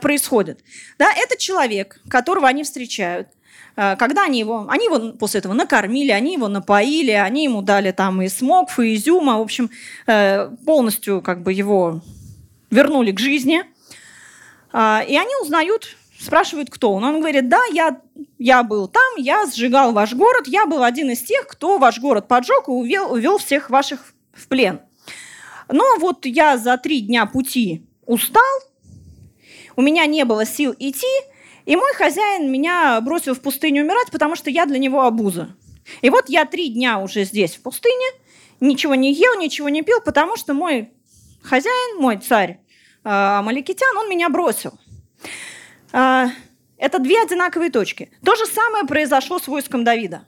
происходит? 0.00 0.60
Да, 0.98 1.12
это 1.14 1.36
человек, 1.36 2.00
которого 2.08 2.48
они 2.48 2.64
встречают– 2.64 3.28
когда 3.96 4.24
они 4.24 4.38
его, 4.38 4.66
они 4.68 4.84
его 4.86 5.12
после 5.12 5.40
этого 5.40 5.54
накормили, 5.54 6.10
они 6.10 6.34
его 6.34 6.48
напоили, 6.48 7.12
они 7.12 7.44
ему 7.44 7.62
дали 7.62 7.92
там 7.92 8.20
и 8.20 8.28
смокв, 8.28 8.78
и 8.78 8.94
изюма, 8.94 9.38
в 9.38 9.40
общем, 9.40 9.70
э, 10.06 10.50
полностью 10.66 11.22
как 11.22 11.42
бы 11.42 11.52
его 11.52 12.02
вернули 12.70 13.12
к 13.12 13.18
жизни. 13.18 13.64
А, 14.72 15.02
и 15.06 15.16
они 15.16 15.34
узнают, 15.42 15.96
спрашивают, 16.18 16.68
кто 16.68 16.92
он. 16.92 17.04
Он 17.04 17.20
говорит, 17.20 17.48
да, 17.48 17.60
я, 17.72 18.00
я 18.38 18.62
был 18.62 18.86
там, 18.86 19.16
я 19.16 19.46
сжигал 19.46 19.92
ваш 19.92 20.12
город, 20.14 20.46
я 20.46 20.66
был 20.66 20.82
один 20.82 21.10
из 21.10 21.22
тех, 21.22 21.46
кто 21.46 21.78
ваш 21.78 21.98
город 22.00 22.28
поджег 22.28 22.68
и 22.68 22.70
увел, 22.70 23.10
увел 23.12 23.38
всех 23.38 23.70
ваших 23.70 24.12
в 24.32 24.46
плен. 24.46 24.80
Но 25.68 25.84
вот 25.98 26.26
я 26.26 26.58
за 26.58 26.76
три 26.76 27.00
дня 27.00 27.26
пути 27.26 27.82
устал, 28.04 28.42
у 29.76 29.82
меня 29.82 30.04
не 30.06 30.24
было 30.24 30.44
сил 30.44 30.74
идти, 30.78 31.06
и 31.70 31.76
мой 31.76 31.94
хозяин 31.94 32.50
меня 32.50 33.00
бросил 33.00 33.32
в 33.36 33.40
пустыню 33.40 33.84
умирать, 33.84 34.10
потому 34.10 34.34
что 34.34 34.50
я 34.50 34.66
для 34.66 34.78
него 34.78 35.02
обуза. 35.04 35.54
И 36.00 36.10
вот 36.10 36.28
я 36.28 36.44
три 36.44 36.70
дня 36.70 36.98
уже 36.98 37.22
здесь, 37.22 37.54
в 37.54 37.62
пустыне, 37.62 38.06
ничего 38.58 38.96
не 38.96 39.12
ел, 39.12 39.38
ничего 39.38 39.68
не 39.68 39.82
пил, 39.82 40.00
потому 40.00 40.36
что 40.36 40.52
мой 40.52 40.92
хозяин, 41.44 42.00
мой 42.00 42.16
царь 42.16 42.58
э, 43.04 43.40
Маликитян, 43.42 43.96
он 43.96 44.10
меня 44.10 44.28
бросил. 44.30 44.80
Э, 45.92 46.26
это 46.76 46.98
две 46.98 47.22
одинаковые 47.22 47.70
точки. 47.70 48.10
То 48.24 48.34
же 48.34 48.46
самое 48.46 48.84
произошло 48.84 49.38
с 49.38 49.46
войском 49.46 49.84
Давида. 49.84 50.26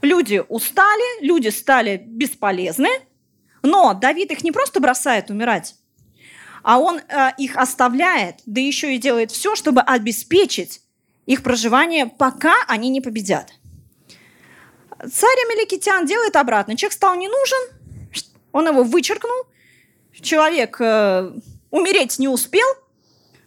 Люди 0.00 0.44
устали, 0.48 1.24
люди 1.24 1.48
стали 1.48 2.00
бесполезны, 2.06 2.90
но 3.64 3.94
Давид 3.94 4.30
их 4.30 4.44
не 4.44 4.52
просто 4.52 4.78
бросает 4.78 5.28
умирать, 5.28 5.74
а 6.62 6.78
он 6.78 6.98
э, 6.98 7.30
их 7.38 7.56
оставляет, 7.56 8.36
да 8.46 8.60
еще 8.60 8.94
и 8.94 8.98
делает 8.98 9.30
все, 9.30 9.54
чтобы 9.54 9.80
обеспечить 9.80 10.80
их 11.26 11.42
проживание, 11.42 12.06
пока 12.06 12.54
они 12.68 12.88
не 12.88 13.00
победят. 13.00 13.52
Царь 14.98 15.38
Амеликитян 15.46 16.06
делает 16.06 16.36
обратно. 16.36 16.76
Человек 16.76 16.94
стал 16.94 17.16
не 17.16 17.28
нужен, 17.28 17.58
он 18.52 18.68
его 18.68 18.84
вычеркнул, 18.84 19.46
человек 20.20 20.80
э, 20.80 21.32
умереть 21.70 22.18
не 22.18 22.28
успел, 22.28 22.66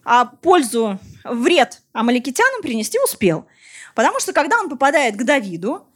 а 0.03 0.25
пользу, 0.25 0.99
вред 1.23 1.81
амаликитянам 1.93 2.61
принести 2.61 2.99
успел. 2.99 3.47
Потому 3.95 4.19
что 4.19 4.33
когда 4.33 4.59
он 4.59 4.69
попадает 4.69 5.15
к 5.15 5.23
Давиду, 5.23 5.87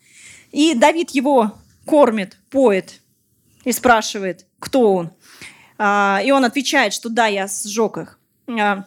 и 0.51 0.73
Давид 0.73 1.11
его 1.11 1.53
кормит, 1.85 2.37
поет 2.49 3.01
и 3.65 3.71
спрашивает, 3.71 4.45
кто 4.59 4.93
он, 4.93 5.11
и 5.79 6.31
он 6.31 6.43
отвечает, 6.43 6.93
что 6.93 7.09
да, 7.09 7.27
я 7.27 7.47
сжег 7.47 7.97
их. 7.97 8.19
А, 8.49 8.85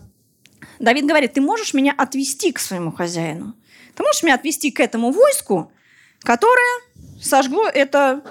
Давид 0.78 1.06
говорит, 1.06 1.32
ты 1.32 1.40
можешь 1.40 1.74
меня 1.74 1.94
отвести 1.96 2.52
к 2.52 2.58
своему 2.58 2.92
хозяину? 2.92 3.54
Ты 3.94 4.02
можешь 4.02 4.22
меня 4.22 4.34
отвести 4.34 4.70
к 4.70 4.80
этому 4.80 5.10
войску, 5.10 5.72
которое 6.20 6.80
сожгло 7.20 7.66
это 7.66 8.22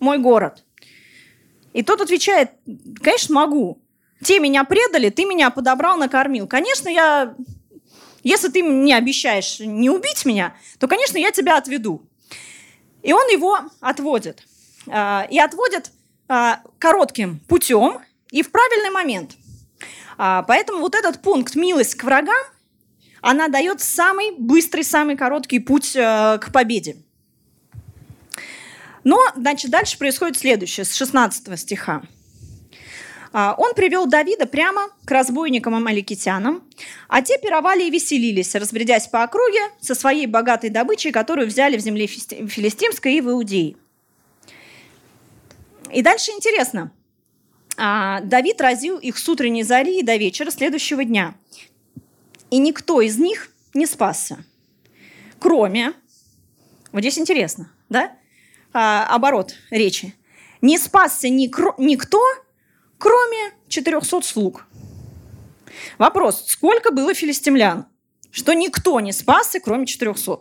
мой 0.00 0.18
город? 0.18 0.64
И 1.72 1.82
тот 1.82 2.00
отвечает, 2.00 2.52
конечно, 3.02 3.34
могу. 3.34 3.82
Те 4.22 4.40
меня 4.40 4.64
предали, 4.64 5.10
ты 5.10 5.24
меня 5.24 5.50
подобрал, 5.50 5.98
накормил. 5.98 6.46
Конечно, 6.46 6.88
я... 6.88 7.34
Если 8.22 8.48
ты 8.48 8.62
мне 8.62 8.96
обещаешь 8.96 9.60
не 9.60 9.90
убить 9.90 10.24
меня, 10.24 10.56
то, 10.78 10.88
конечно, 10.88 11.18
я 11.18 11.30
тебя 11.30 11.58
отведу. 11.58 12.02
И 13.02 13.12
он 13.12 13.28
его 13.28 13.58
отводит. 13.80 14.42
А, 14.88 15.28
и 15.30 15.38
отводит 15.38 15.92
а, 16.28 16.60
коротким 16.78 17.40
путем 17.48 17.98
и 18.30 18.42
в 18.42 18.50
правильный 18.50 18.90
момент. 18.90 19.32
А, 20.18 20.42
поэтому 20.42 20.80
вот 20.80 20.94
этот 20.94 21.22
пункт 21.22 21.54
«милость 21.54 21.94
к 21.94 22.04
врагам» 22.04 22.42
она 23.20 23.48
дает 23.48 23.80
самый 23.80 24.32
быстрый, 24.38 24.82
самый 24.82 25.16
короткий 25.16 25.58
путь 25.58 25.96
э, 25.96 26.38
к 26.40 26.52
победе. 26.52 26.96
Но, 29.02 29.18
значит, 29.34 29.70
дальше 29.70 29.98
происходит 29.98 30.36
следующее, 30.36 30.84
с 30.84 30.94
16 30.94 31.58
стиха. 31.58 32.02
А, 33.32 33.54
он 33.58 33.74
привел 33.74 34.06
Давида 34.06 34.46
прямо 34.46 34.88
к 35.04 35.10
разбойникам-амаликитянам, 35.10 36.62
а 37.08 37.22
те 37.22 37.38
пировали 37.38 37.84
и 37.84 37.90
веселились, 37.90 38.54
разбредясь 38.54 39.08
по 39.08 39.22
округе 39.22 39.60
со 39.80 39.94
своей 39.94 40.26
богатой 40.26 40.70
добычей, 40.70 41.12
которую 41.12 41.46
взяли 41.46 41.76
в 41.76 41.80
земле 41.80 42.06
филистимской 42.06 43.14
и 43.14 43.20
в 43.20 43.30
Иудее. 43.30 43.76
И 45.92 46.02
дальше 46.02 46.32
интересно. 46.32 46.92
А, 47.76 48.20
Давид 48.20 48.60
разил 48.60 48.98
их 48.98 49.18
с 49.18 49.28
утренней 49.28 49.62
зари 49.62 50.02
до 50.02 50.16
вечера 50.16 50.50
следующего 50.50 51.04
дня. 51.04 51.34
И 52.50 52.58
никто 52.58 53.00
из 53.00 53.18
них 53.18 53.50
не 53.74 53.86
спасся. 53.86 54.44
Кроме, 55.38 55.92
вот 56.92 57.00
здесь 57.00 57.18
интересно, 57.18 57.70
да, 57.88 58.12
а, 58.72 59.06
оборот 59.14 59.54
речи. 59.70 60.14
Не 60.62 60.78
спасся 60.78 61.28
ни, 61.28 61.46
никто, 61.80 62.22
кроме 62.98 63.52
400 63.68 64.22
слуг. 64.22 64.66
Вопрос, 65.98 66.46
сколько 66.46 66.90
было 66.90 67.14
филистимлян? 67.14 67.86
Что 68.30 68.54
никто 68.54 68.98
не 69.00 69.12
спасся, 69.12 69.60
кроме 69.60 69.86
400. 69.86 70.40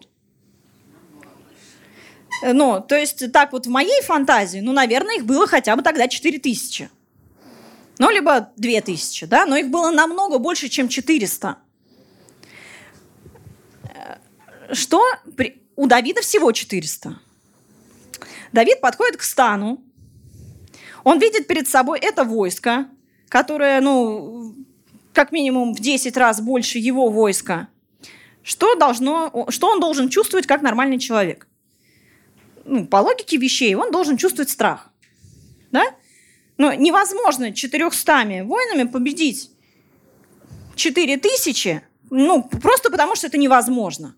Ну, 2.44 2.82
то 2.82 2.96
есть 2.96 3.32
так 3.32 3.52
вот 3.54 3.66
в 3.66 3.70
моей 3.70 4.02
фантазии, 4.02 4.60
ну, 4.60 4.72
наверное, 4.72 5.16
их 5.16 5.26
было 5.26 5.48
хотя 5.48 5.76
бы 5.76 5.82
тогда 5.82 6.08
4 6.08 6.40
тысячи. 6.40 6.90
Ну, 7.98 8.10
либо 8.10 8.52
2 8.58 8.82
тысячи, 8.82 9.26
да, 9.26 9.46
но 9.46 9.56
их 9.56 9.70
было 9.70 9.92
намного 9.92 10.38
больше, 10.38 10.68
чем 10.68 10.90
400. 10.90 11.58
Что 14.72 15.02
при... 15.38 15.62
у 15.76 15.88
Давида 15.88 16.22
всего 16.22 16.52
400. 16.52 17.20
Давид 18.52 18.82
подходит 18.82 19.18
к 19.18 19.24
стану, 19.24 19.82
он 21.04 21.20
видит 21.20 21.48
перед 21.48 21.68
собой 21.68 22.00
это 22.00 22.24
войско, 22.24 22.88
которое, 23.30 23.80
ну, 23.80 24.56
как 25.14 25.32
минимум 25.32 25.74
в 25.74 25.80
10 25.80 26.18
раз 26.18 26.42
больше 26.42 26.80
его 26.80 27.10
войска. 27.10 27.68
Что, 28.44 28.76
должно, 28.76 29.48
что 29.50 29.70
он 29.70 29.80
должен 29.80 30.10
чувствовать 30.10 30.48
как 30.48 30.62
нормальный 30.62 31.00
человек? 31.00 31.48
Ну, 32.66 32.86
по 32.88 32.98
логике 32.98 33.38
вещей, 33.38 33.76
он 33.76 33.92
должен 33.92 34.18
чувствовать 34.18 34.50
страх. 34.50 34.90
Да? 35.72 35.84
Но 36.58 36.74
невозможно 36.74 37.54
400 37.54 38.44
воинами 38.44 38.88
победить 38.88 39.52
4000, 40.76 41.82
ну, 42.10 42.44
просто 42.44 42.90
потому 42.90 43.16
что 43.16 43.28
это 43.28 43.38
невозможно. 43.38 44.16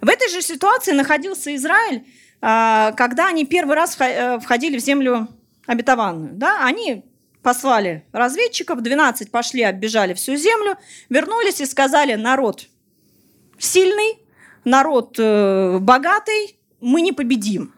В 0.00 0.08
этой 0.08 0.28
же 0.28 0.42
ситуации 0.42 0.92
находился 0.92 1.54
Израиль, 1.54 2.04
а, 2.40 2.92
когда 2.92 3.28
они 3.28 3.46
первый 3.46 3.74
раз 3.74 3.96
э, 3.98 4.38
входили 4.38 4.78
в 4.78 4.82
землю 4.82 5.28
обетованную. 5.66 6.34
Да? 6.34 6.64
Они 6.66 7.04
послали 7.42 8.04
разведчиков, 8.12 8.82
12 8.82 9.30
пошли, 9.30 9.62
оббежали 9.62 10.12
всю 10.14 10.36
землю, 10.36 10.76
вернулись 11.08 11.60
и 11.60 11.66
сказали, 11.66 12.14
народ 12.14 12.66
сильный, 13.58 14.18
народ 14.64 15.16
э, 15.18 15.78
богатый, 15.80 16.56
мы 16.84 17.00
не 17.00 17.12
победим. 17.12 17.72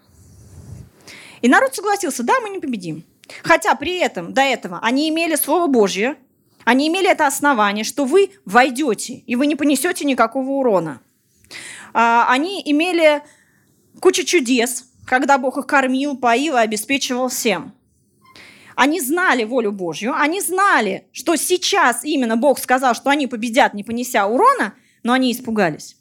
И 1.40 1.48
народ 1.48 1.74
согласился, 1.74 2.22
да, 2.22 2.34
мы 2.40 2.50
не 2.50 2.58
победим. 2.58 3.04
Хотя 3.42 3.74
при 3.74 3.98
этом, 3.98 4.34
до 4.34 4.42
этого, 4.42 4.80
они 4.82 5.08
имели 5.08 5.36
Слово 5.36 5.66
Божье, 5.68 6.16
они 6.64 6.88
имели 6.88 7.08
это 7.10 7.26
основание, 7.26 7.84
что 7.84 8.04
вы 8.04 8.30
войдете, 8.44 9.14
и 9.14 9.36
вы 9.36 9.46
не 9.46 9.54
понесете 9.54 10.04
никакого 10.04 10.50
урона. 10.50 11.00
А, 11.94 12.26
они 12.28 12.60
имели 12.64 13.22
кучу 14.00 14.24
чудес, 14.24 14.86
когда 15.06 15.38
Бог 15.38 15.58
их 15.58 15.66
кормил, 15.66 16.16
поил 16.16 16.56
и 16.56 16.60
обеспечивал 16.60 17.28
всем. 17.28 17.72
Они 18.74 19.00
знали 19.00 19.44
волю 19.44 19.72
Божью, 19.72 20.14
они 20.14 20.40
знали, 20.40 21.06
что 21.12 21.36
сейчас 21.36 22.04
именно 22.04 22.36
Бог 22.36 22.58
сказал, 22.58 22.94
что 22.94 23.10
они 23.10 23.26
победят, 23.26 23.72
не 23.72 23.84
понеся 23.84 24.26
урона, 24.26 24.74
но 25.02 25.12
они 25.12 25.32
испугались. 25.32 25.96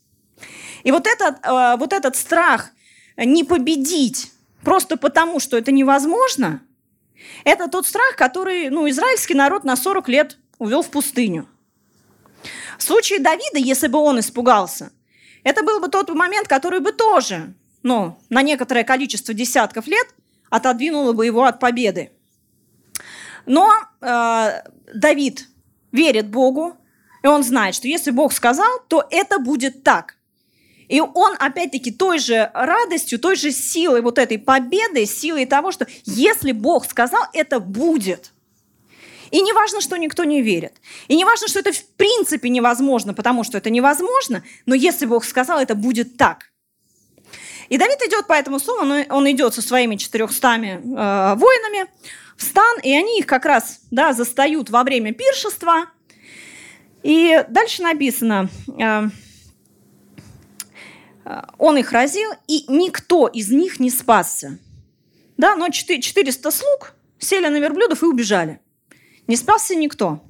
И 0.84 0.92
вот 0.92 1.08
этот, 1.08 1.38
э, 1.44 1.78
вот 1.78 1.94
этот 1.94 2.16
страх 2.16 2.72
не 3.18 3.44
победить 3.44 4.32
просто 4.64 4.98
потому, 4.98 5.40
что 5.40 5.58
это 5.58 5.72
невозможно, 5.72 6.62
это 7.44 7.68
тот 7.68 7.88
страх, 7.88 8.16
который 8.16 8.70
ну, 8.70 8.90
израильский 8.90 9.34
народ 9.34 9.64
на 9.64 9.76
40 9.76 10.10
лет 10.10 10.38
увел 10.58 10.82
в 10.82 10.90
пустыню. 10.90 11.48
В 12.78 12.84
случае 12.84 13.20
Давида, 13.20 13.58
если 13.58 13.88
бы 13.88 14.00
он 14.00 14.20
испугался, 14.20 14.92
это 15.44 15.64
был 15.64 15.80
бы 15.80 15.88
тот 15.88 16.10
момент, 16.10 16.48
который 16.48 16.80
бы 16.80 16.92
тоже 16.92 17.54
ну, 17.84 18.18
на 18.30 18.42
некоторое 18.42 18.84
количество 18.84 19.34
десятков 19.34 19.86
лет 19.86 20.08
отодвинуло 20.50 21.14
бы 21.14 21.26
его 21.26 21.44
от 21.44 21.60
победы. 21.60 22.12
Но 23.46 23.72
э, 24.02 24.64
Давид 24.94 25.48
верит 25.92 26.28
Богу, 26.28 26.76
и 27.22 27.28
он 27.28 27.44
знает, 27.44 27.76
что 27.76 27.88
если 27.88 28.10
Бог 28.10 28.34
сказал, 28.34 28.80
то 28.88 29.06
это 29.12 29.38
будет 29.38 29.84
так. 29.84 30.18
И 30.88 31.02
он, 31.02 31.36
опять-таки, 31.40 31.92
той 31.92 32.20
же 32.20 32.52
радостью, 32.54 33.20
той 33.20 33.36
же 33.36 33.52
силой 33.52 34.02
вот 34.02 34.18
этой 34.18 34.38
победы, 34.38 35.06
силой 35.06 35.46
того, 35.46 35.72
что 35.72 35.88
если 36.06 36.52
Бог 36.52 36.86
сказал, 36.86 37.24
это 37.34 37.60
будет. 37.60 38.32
И 39.32 39.42
не 39.42 39.54
важно, 39.54 39.82
что 39.82 39.98
никто 39.98 40.24
не 40.24 40.42
верит. 40.42 40.74
И 41.08 41.16
не 41.16 41.26
важно, 41.26 41.48
что 41.48 41.60
это 41.60 41.74
в 41.74 41.86
принципе 41.98 42.50
невозможно, 42.50 43.14
потому 43.14 43.44
что 43.44 43.58
это 43.58 43.70
невозможно, 43.70 44.44
но 44.66 44.76
если 44.76 45.06
Бог 45.06 45.26
сказал, 45.26 45.60
это 45.60 45.76
будет 45.76 46.18
так. 46.18 46.52
И 47.70 47.78
Давид 47.78 47.98
идет 48.04 48.28
по 48.28 48.34
этому 48.34 48.60
слову, 48.60 48.82
он 49.10 49.32
идет 49.32 49.54
со 49.56 49.62
своими 49.62 49.96
400 49.96 50.48
э, 50.48 51.36
воинами 51.36 51.90
в 52.38 52.44
стан, 52.44 52.80
и 52.84 52.96
они 52.96 53.20
их 53.20 53.26
как 53.26 53.46
раз 53.46 53.80
да, 53.90 54.14
застают 54.14 54.70
во 54.70 54.84
время 54.84 55.14
пиршества. 55.14 55.88
И 57.02 57.44
дальше 57.50 57.82
написано, 57.82 58.50
э, 58.80 59.10
он 61.58 61.78
их 61.78 61.92
разил, 61.92 62.30
и 62.48 62.66
никто 62.68 63.28
из 63.28 63.50
них 63.50 63.80
не 63.80 63.90
спасся. 63.90 64.60
Да, 65.38 65.56
но 65.56 65.70
400 65.70 66.52
слуг 66.52 66.94
сели 67.18 67.48
на 67.48 67.58
верблюдов 67.60 68.04
и 68.04 68.06
убежали. 68.06 68.60
Не 69.28 69.36
спасся 69.36 69.76
никто. 69.76 70.24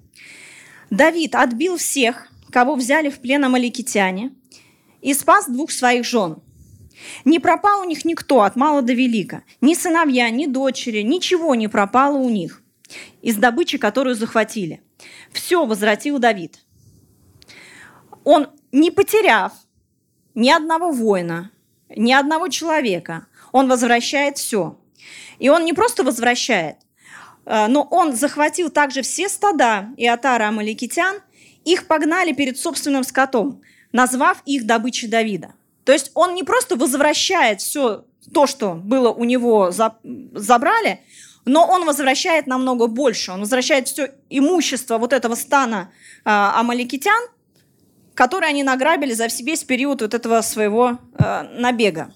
Давид 0.89 1.36
отбил 1.36 1.77
всех, 1.77 2.27
кого 2.51 2.75
взяли 2.75 3.10
в 3.10 3.19
плен 3.19 3.43
амаликитяне, 3.43 4.31
и 5.01 5.13
спас 5.13 5.47
двух 5.47 5.71
своих 5.71 6.05
жен. 6.05 6.38
Не 7.25 7.39
пропал 7.39 7.81
у 7.81 7.86
них 7.86 8.05
никто 8.05 8.41
от 8.41 8.55
мала 8.55 8.81
до 8.81 8.93
велика. 8.93 9.43
Ни 9.60 9.73
сыновья, 9.73 10.29
ни 10.29 10.45
дочери, 10.45 11.01
ничего 11.01 11.53
не 11.55 11.67
пропало 11.67 12.17
у 12.17 12.29
них 12.29 12.62
из 13.21 13.36
добычи, 13.36 13.77
которую 13.77 14.15
захватили. 14.15 14.81
Все 15.34 15.65
возвратил 15.65 16.19
Давид. 16.19 16.60
Он, 18.23 18.47
не 18.71 18.91
потеряв 18.91 19.51
ни 20.36 20.50
одного 20.50 20.91
воина, 20.91 21.52
ни 21.89 22.13
одного 22.13 22.50
человека. 22.50 23.26
Он 23.52 23.67
возвращает 23.67 24.38
все. 24.38 24.78
И 25.39 25.50
он 25.50 25.65
не 25.65 25.74
просто 25.74 26.04
возвращает, 26.04 26.78
э, 27.45 27.67
но 27.67 27.84
он 27.84 28.13
захватил 28.13 28.69
также 28.69 29.02
все 29.02 29.30
стада 29.30 29.89
и 29.98 30.08
отары 30.08 30.45
амаликитян, 30.45 31.17
их 31.63 31.88
погнали 31.88 32.32
перед 32.32 32.58
собственным 32.58 33.04
скотом, 33.04 33.62
назвав 33.91 34.41
их 34.45 34.65
добычей 34.65 35.08
Давида. 35.08 35.54
То 35.84 35.91
есть 35.91 36.12
он 36.13 36.36
не 36.36 36.43
просто 36.43 36.76
возвращает 36.76 37.62
все 37.62 38.06
то, 38.34 38.48
что 38.48 38.74
было 38.74 39.12
у 39.12 39.24
него, 39.24 39.71
забрали, 39.71 41.02
но 41.45 41.65
он 41.65 41.86
возвращает 41.86 42.48
намного 42.48 42.88
больше. 42.88 43.32
Он 43.32 43.41
возвращает 43.41 43.88
все 43.88 44.12
имущество 44.30 44.98
вот 44.98 45.13
этого 45.13 45.36
стана 45.36 45.91
э, 46.24 46.30
амаликитян, 46.30 47.21
которое 48.15 48.47
они 48.47 48.63
награбили 48.63 49.13
за 49.13 49.28
весь 49.28 49.63
период 49.63 50.01
вот 50.01 50.13
этого 50.13 50.41
своего 50.41 50.97
э, 51.19 51.43
набега. 51.60 52.13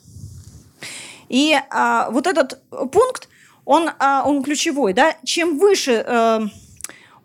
И 1.28 1.54
э, 1.54 2.06
вот 2.10 2.26
этот 2.26 2.62
пункт, 2.92 3.28
он, 3.66 3.90
э, 3.90 4.22
он 4.26 4.42
ключевой. 4.42 4.94
Да? 4.94 5.16
Чем 5.24 5.60
выше 5.60 6.04
э, 6.06 6.40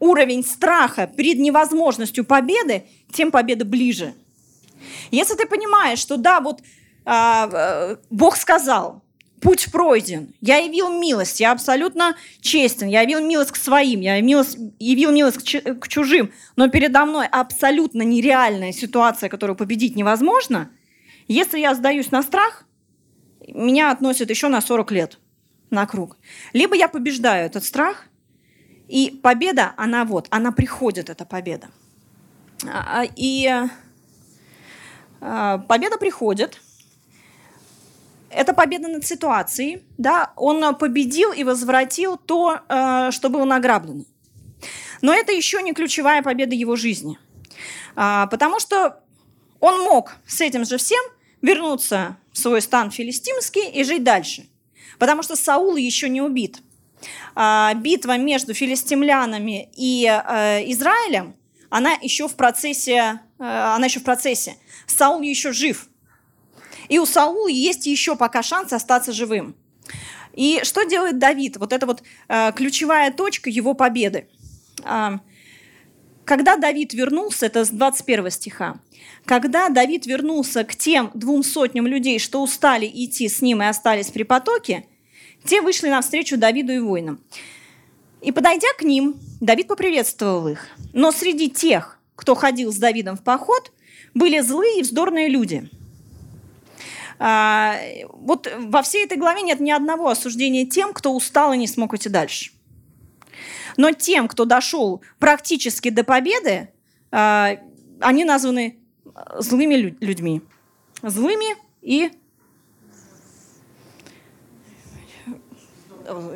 уровень 0.01 0.45
страха 0.45 1.07
перед 1.07 1.39
невозможностью 1.39 2.25
победы, 2.25 2.85
тем 3.13 3.31
победа 3.31 3.65
ближе. 3.65 4.15
Если 5.13 5.35
ты 5.35 5.47
понимаешь, 5.47 6.01
что 6.01 6.17
да, 6.17 6.41
вот 6.41 6.61
э, 7.07 7.97
Бог 8.11 8.37
сказал, 8.37 9.04
путь 9.45 9.71
пройден. 9.71 10.35
Я 10.41 10.57
явил 10.57 10.89
милость, 10.89 11.39
я 11.39 11.53
абсолютно 11.53 12.17
честен, 12.41 12.89
я 12.89 13.03
явил 13.03 13.21
милость 13.21 13.53
к 13.53 13.57
своим, 13.57 14.01
я 14.01 14.17
явил, 14.17 14.43
явил 14.79 15.13
милость 15.13 15.37
к, 15.37 15.75
к 15.81 15.89
чужим, 15.89 16.33
но 16.57 16.69
передо 16.69 17.05
мной 17.05 17.27
абсолютно 17.31 18.03
нереальная 18.03 18.73
ситуация, 18.73 19.29
которую 19.29 19.55
победить 19.55 19.97
невозможно. 19.97 20.71
Если 21.29 21.61
я 21.61 21.75
сдаюсь 21.75 22.11
на 22.11 22.23
страх, 22.23 22.65
меня 23.47 23.91
относят 23.91 24.31
еще 24.31 24.49
на 24.49 24.63
40 24.63 24.91
лет 24.93 25.19
на 25.71 25.87
круг. 25.87 26.17
Либо 26.55 26.75
я 26.75 26.89
побеждаю 26.89 27.45
этот 27.45 27.65
страх, 27.65 28.07
и 28.89 29.21
победа, 29.23 29.75
она 29.77 30.07
вот, 30.07 30.27
она 30.31 30.53
приходит, 30.53 31.11
эта 31.11 31.27
победа. 31.27 31.69
А, 32.67 33.03
а, 33.03 33.05
и 33.15 33.51
а, 35.21 35.59
победа 35.59 35.99
приходит, 35.99 36.61
это 38.35 38.53
победа 38.53 38.89
над 38.89 39.05
ситуацией, 39.07 39.83
да, 39.99 40.33
он 40.37 40.75
победил 40.77 41.33
и 41.33 41.45
возвратил 41.45 42.17
то, 42.17 42.61
э, 42.69 43.11
что 43.11 43.29
было 43.29 43.45
награблено. 43.45 44.05
Но 45.03 45.13
это 45.13 45.33
еще 45.33 45.63
не 45.63 45.73
ключевая 45.73 46.23
победа 46.23 46.55
его 46.55 46.77
жизни, 46.77 47.19
а, 47.95 48.27
потому 48.27 48.59
что 48.61 49.01
он 49.61 49.83
мог 49.83 50.17
с 50.27 50.41
этим 50.41 50.65
же 50.65 50.79
всем 50.79 51.03
вернуться 51.43 52.17
в 52.33 52.39
свой 52.39 52.63
стан 52.63 52.91
филистимский 52.91 53.71
и 53.71 53.85
жить 53.85 54.03
дальше, 54.03 54.47
потому 54.99 55.23
что 55.23 55.37
Саул 55.37 55.77
еще 55.77 56.09
не 56.09 56.23
убит. 56.23 56.59
А, 57.35 57.75
битва 57.75 58.17
между 58.17 58.55
филистимлянами 58.55 59.69
и 59.77 60.07
э, 60.07 60.73
Израилем, 60.73 61.37
она 61.69 61.93
еще 62.01 62.29
в 62.29 62.35
процессе, 62.35 63.21
э, 63.39 63.45
она 63.45 63.87
еще 63.87 64.01
в 64.01 64.05
процессе. 64.05 64.57
Саул 64.87 65.21
еще 65.21 65.53
жив– 65.53 65.89
и 66.89 66.99
у 66.99 67.07
Саула 67.07 67.49
есть 67.49 67.87
еще 67.87 68.17
пока 68.17 68.43
шанс 68.43 68.73
остаться 68.73 69.13
живым. 69.13 69.55
И 70.35 70.61
что 70.65 70.85
делает 70.85 71.19
Давид? 71.19 71.57
Вот 71.57 71.73
это 71.73 71.87
вот 71.87 72.03
э, 72.29 72.53
ключевая 72.53 73.13
точка 73.13 73.51
его 73.51 73.75
победы. 73.75 74.27
Э, 74.85 75.19
когда 76.25 76.57
Давид 76.57 76.95
вернулся, 76.95 77.47
это 77.47 77.65
с 77.65 77.69
21 77.69 78.31
стиха, 78.31 78.81
когда 79.27 79.69
Давид 79.69 80.07
вернулся 80.07 80.65
к 80.65 80.75
тем 80.75 81.11
двум 81.15 81.43
сотням 81.43 81.87
людей, 81.87 82.19
что 82.19 82.43
устали 82.43 82.91
идти 82.93 83.29
с 83.29 83.43
ним 83.43 83.63
и 83.63 83.67
остались 83.67 84.11
при 84.11 84.23
потоке, 84.23 84.87
те 85.45 85.61
вышли 85.61 85.89
навстречу 85.89 86.39
Давиду 86.39 86.73
и 86.73 86.79
воинам. 86.79 87.21
И 88.23 88.33
подойдя 88.33 88.69
к 88.79 88.83
ним, 88.83 89.17
Давид 89.41 89.69
поприветствовал 89.69 90.49
их. 90.49 90.67
Но 90.95 91.13
среди 91.13 91.51
тех, 91.51 91.99
кто 92.17 92.35
ходил 92.35 92.73
с 92.73 92.77
Давидом 92.77 93.17
в 93.19 93.23
поход, 93.23 93.71
были 94.15 94.41
злые 94.41 94.81
и 94.81 94.83
вздорные 94.83 95.29
люди– 95.29 95.69
а, 97.27 97.79
вот 98.13 98.53
во 98.55 98.83
всей 98.83 99.07
этой 99.07 99.17
главе 99.17 99.41
нет 99.41 99.59
ни 99.59 99.71
одного 99.71 100.11
осуждения 100.11 100.67
тем, 100.67 100.93
кто 100.93 101.11
устал 101.15 101.55
и 101.55 101.57
не 101.57 101.67
смог 101.67 101.95
идти 101.95 102.11
дальше. 102.11 102.53
Но 103.79 103.93
тем, 103.93 104.29
кто 104.29 104.45
дошел 104.45 105.01
практически 105.19 105.89
до 105.89 106.05
победы, 106.05 106.69
а, 107.11 107.57
они 108.01 108.27
названы 108.27 108.79
злыми 109.39 109.97
людьми. 110.05 110.43
Злыми 111.01 111.57
и, 111.81 112.13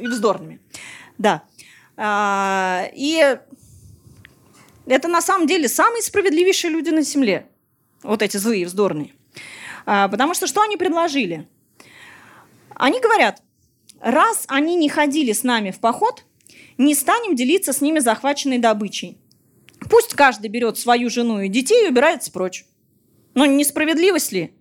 и 0.00 0.06
вздорными. 0.06 0.58
Да. 1.18 1.42
А, 1.98 2.88
и 2.94 3.38
это 4.86 5.08
на 5.08 5.20
самом 5.20 5.46
деле 5.46 5.68
самые 5.68 6.00
справедливейшие 6.00 6.70
люди 6.70 6.88
на 6.88 7.02
земле. 7.02 7.46
Вот 8.02 8.22
эти 8.22 8.38
злые 8.38 8.64
вздорные. 8.64 9.12
А, 9.90 10.06
потому 10.06 10.34
что 10.34 10.46
что 10.46 10.60
они 10.60 10.76
предложили? 10.76 11.48
Они 12.74 13.00
говорят, 13.00 13.42
раз 14.02 14.44
они 14.46 14.76
не 14.76 14.90
ходили 14.90 15.32
с 15.32 15.44
нами 15.44 15.70
в 15.70 15.80
поход, 15.80 16.26
не 16.76 16.94
станем 16.94 17.34
делиться 17.34 17.72
с 17.72 17.80
ними 17.80 17.98
захваченной 17.98 18.58
добычей. 18.58 19.16
Пусть 19.88 20.12
каждый 20.12 20.50
берет 20.50 20.76
свою 20.76 21.08
жену 21.08 21.40
и 21.40 21.48
детей 21.48 21.86
и 21.86 21.88
убирается 21.88 22.30
прочь. 22.30 22.66
Но 23.32 23.46
несправедливость 23.46 24.30
ли? 24.30 24.52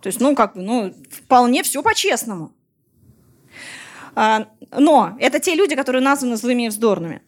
То 0.00 0.08
есть, 0.08 0.18
ну, 0.18 0.34
как 0.34 0.56
бы, 0.56 0.62
ну, 0.62 0.92
вполне 1.08 1.62
все 1.62 1.80
по-честному. 1.80 2.52
А, 4.16 4.48
но 4.72 5.16
это 5.20 5.38
те 5.38 5.54
люди, 5.54 5.76
которые 5.76 6.02
названы 6.02 6.34
злыми 6.36 6.64
и 6.64 6.68
вздорными. 6.68 7.22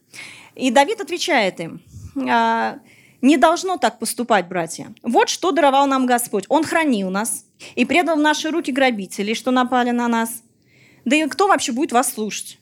И 0.53 0.69
Давид 0.69 0.99
отвечает 0.99 1.61
им, 1.61 1.81
а, 2.29 2.79
не 3.21 3.37
должно 3.37 3.77
так 3.77 3.99
поступать, 3.99 4.47
братья. 4.47 4.93
Вот 5.01 5.29
что 5.29 5.51
даровал 5.51 5.87
нам 5.87 6.05
Господь. 6.05 6.45
Он 6.49 6.63
хранил 6.63 7.09
нас 7.09 7.45
и 7.75 7.85
предал 7.85 8.17
в 8.17 8.21
наши 8.21 8.49
руки 8.49 8.71
грабителей, 8.71 9.33
что 9.33 9.51
напали 9.51 9.91
на 9.91 10.07
нас. 10.07 10.43
Да 11.05 11.15
и 11.15 11.27
кто 11.27 11.47
вообще 11.47 11.71
будет 11.71 11.91
вас 11.91 12.13
слушать? 12.13 12.59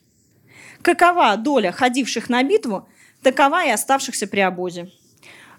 Какова 0.82 1.36
доля 1.36 1.72
ходивших 1.72 2.28
на 2.28 2.42
битву, 2.42 2.88
такова 3.22 3.66
и 3.66 3.70
оставшихся 3.70 4.26
при 4.26 4.40
обозе. 4.40 4.90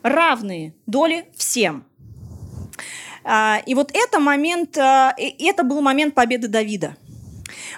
Равные 0.02 0.74
доли 0.86 1.28
всем. 1.36 1.86
А, 3.24 3.62
и 3.66 3.76
вот 3.76 3.92
это 3.94 4.20
момент, 4.20 4.78
а, 4.78 5.14
это 5.18 5.64
был 5.64 5.82
момент 5.82 6.16
победы 6.16 6.48
Давида. 6.48 6.96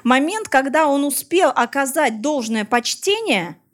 Момент, 0.03 0.47
когда 0.47 0.87
он 0.87 1.03
успел 1.03 1.49
оказать 1.49 2.21
должное 2.21 2.65
почтение– 2.65 3.57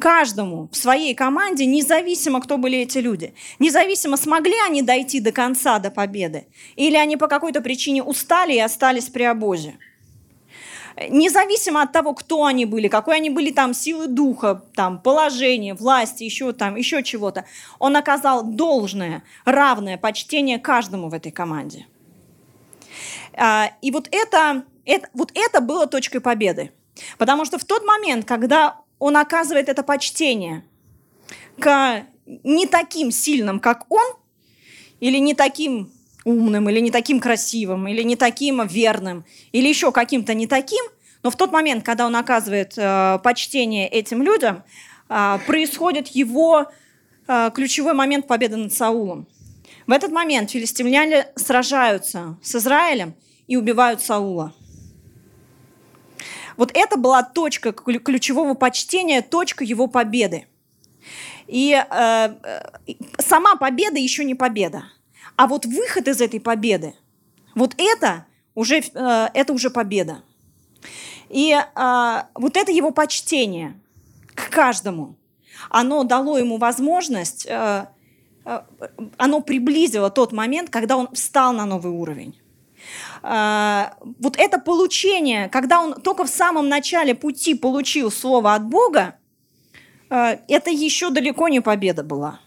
каждому 0.00 0.68
в 0.72 0.76
своей 0.76 1.14
команде, 1.14 1.66
независимо, 1.66 2.40
кто 2.40 2.58
были 2.58 2.78
эти 2.78 2.98
люди. 2.98 3.34
Независимо, 3.60 4.16
смогли 4.16 4.56
они 4.66 4.82
дойти 4.82 5.20
до 5.20 5.30
конца, 5.30 5.78
до 5.78 5.90
победы, 5.90 6.46
или 6.74 6.96
они 6.96 7.16
по 7.16 7.28
какой-то 7.28 7.60
причине 7.60 8.02
устали 8.02 8.54
и 8.54 8.60
остались 8.60 9.08
при 9.08 9.22
обозе. 9.22 9.78
Независимо 11.08 11.82
от 11.82 11.92
того, 11.92 12.14
кто 12.14 12.44
они 12.44 12.66
были, 12.66 12.88
какой 12.88 13.16
они 13.16 13.30
были 13.30 13.52
там 13.52 13.72
силы 13.74 14.06
духа, 14.06 14.64
там, 14.74 15.00
положение, 15.00 15.74
власти, 15.74 16.24
еще 16.24 16.52
там, 16.52 16.76
еще 16.76 17.02
чего-то, 17.02 17.44
он 17.78 17.96
оказал 17.96 18.42
должное, 18.42 19.22
равное 19.44 19.96
почтение 19.96 20.58
каждому 20.58 21.08
в 21.08 21.14
этой 21.14 21.32
команде. 21.32 21.86
А, 23.34 23.70
и 23.80 23.90
вот 23.90 24.08
это, 24.10 24.64
это, 24.84 25.08
вот 25.14 25.30
это 25.34 25.60
было 25.60 25.86
точкой 25.86 26.20
победы. 26.20 26.72
Потому 27.18 27.44
что 27.44 27.58
в 27.58 27.64
тот 27.64 27.84
момент, 27.84 28.26
когда 28.26 28.79
он 29.00 29.16
оказывает 29.16 29.68
это 29.68 29.82
почтение 29.82 30.62
к 31.58 32.06
не 32.44 32.66
таким 32.66 33.10
сильным, 33.10 33.58
как 33.58 33.90
он, 33.90 34.06
или 35.00 35.18
не 35.18 35.34
таким 35.34 35.90
умным, 36.24 36.68
или 36.68 36.78
не 36.78 36.92
таким 36.92 37.18
красивым, 37.18 37.88
или 37.88 38.02
не 38.02 38.14
таким 38.14 38.64
верным, 38.66 39.24
или 39.50 39.66
еще 39.66 39.90
каким-то 39.90 40.34
не 40.34 40.46
таким, 40.46 40.84
но 41.22 41.30
в 41.30 41.36
тот 41.36 41.50
момент, 41.50 41.84
когда 41.84 42.06
он 42.06 42.14
оказывает 42.14 42.74
э, 42.76 43.18
почтение 43.24 43.88
этим 43.88 44.22
людям, 44.22 44.62
э, 45.08 45.38
происходит 45.46 46.08
его 46.08 46.70
э, 47.26 47.50
ключевой 47.54 47.94
момент 47.94 48.26
победы 48.26 48.56
над 48.56 48.72
Саулом. 48.72 49.26
В 49.86 49.92
этот 49.92 50.12
момент 50.12 50.50
филистимляне 50.50 51.26
сражаются 51.36 52.38
с 52.42 52.54
Израилем 52.54 53.14
и 53.48 53.56
убивают 53.56 54.00
Саула. 54.02 54.54
Вот 56.60 56.72
это 56.74 56.98
была 56.98 57.22
точка 57.22 57.72
ключевого 57.72 58.52
почтения, 58.52 59.22
точка 59.22 59.64
его 59.64 59.86
победы. 59.86 60.46
И 61.46 61.72
э, 61.72 61.84
э, 61.88 62.92
сама 63.18 63.56
победа 63.56 63.98
еще 63.98 64.24
не 64.24 64.34
победа. 64.34 64.84
А 65.36 65.46
вот 65.46 65.64
выход 65.64 66.06
из 66.06 66.20
этой 66.20 66.38
победы, 66.38 66.94
вот 67.54 67.74
это 67.78 68.26
уже, 68.54 68.80
э, 68.80 69.28
это 69.32 69.54
уже 69.54 69.70
победа. 69.70 70.22
И 71.30 71.52
э, 71.52 72.22
вот 72.34 72.56
это 72.58 72.70
его 72.70 72.90
почтение 72.90 73.80
к 74.34 74.50
каждому, 74.50 75.16
оно 75.70 76.04
дало 76.04 76.36
ему 76.36 76.58
возможность, 76.58 77.46
э, 77.48 77.86
э, 78.44 78.60
оно 79.16 79.40
приблизило 79.40 80.10
тот 80.10 80.32
момент, 80.32 80.68
когда 80.68 80.98
он 80.98 81.08
встал 81.14 81.54
на 81.54 81.64
новый 81.64 81.90
уровень. 81.90 82.39
А, 83.22 83.94
вот 84.18 84.36
это 84.38 84.58
получение, 84.58 85.48
когда 85.48 85.80
он 85.80 85.94
только 86.00 86.24
в 86.24 86.30
самом 86.30 86.68
начале 86.68 87.14
пути 87.14 87.54
получил 87.54 88.10
слово 88.10 88.54
от 88.54 88.64
Бога, 88.64 89.16
а, 90.08 90.38
это 90.48 90.70
еще 90.70 91.10
далеко 91.10 91.48
не 91.48 91.60
победа 91.60 92.02
была. 92.02 92.40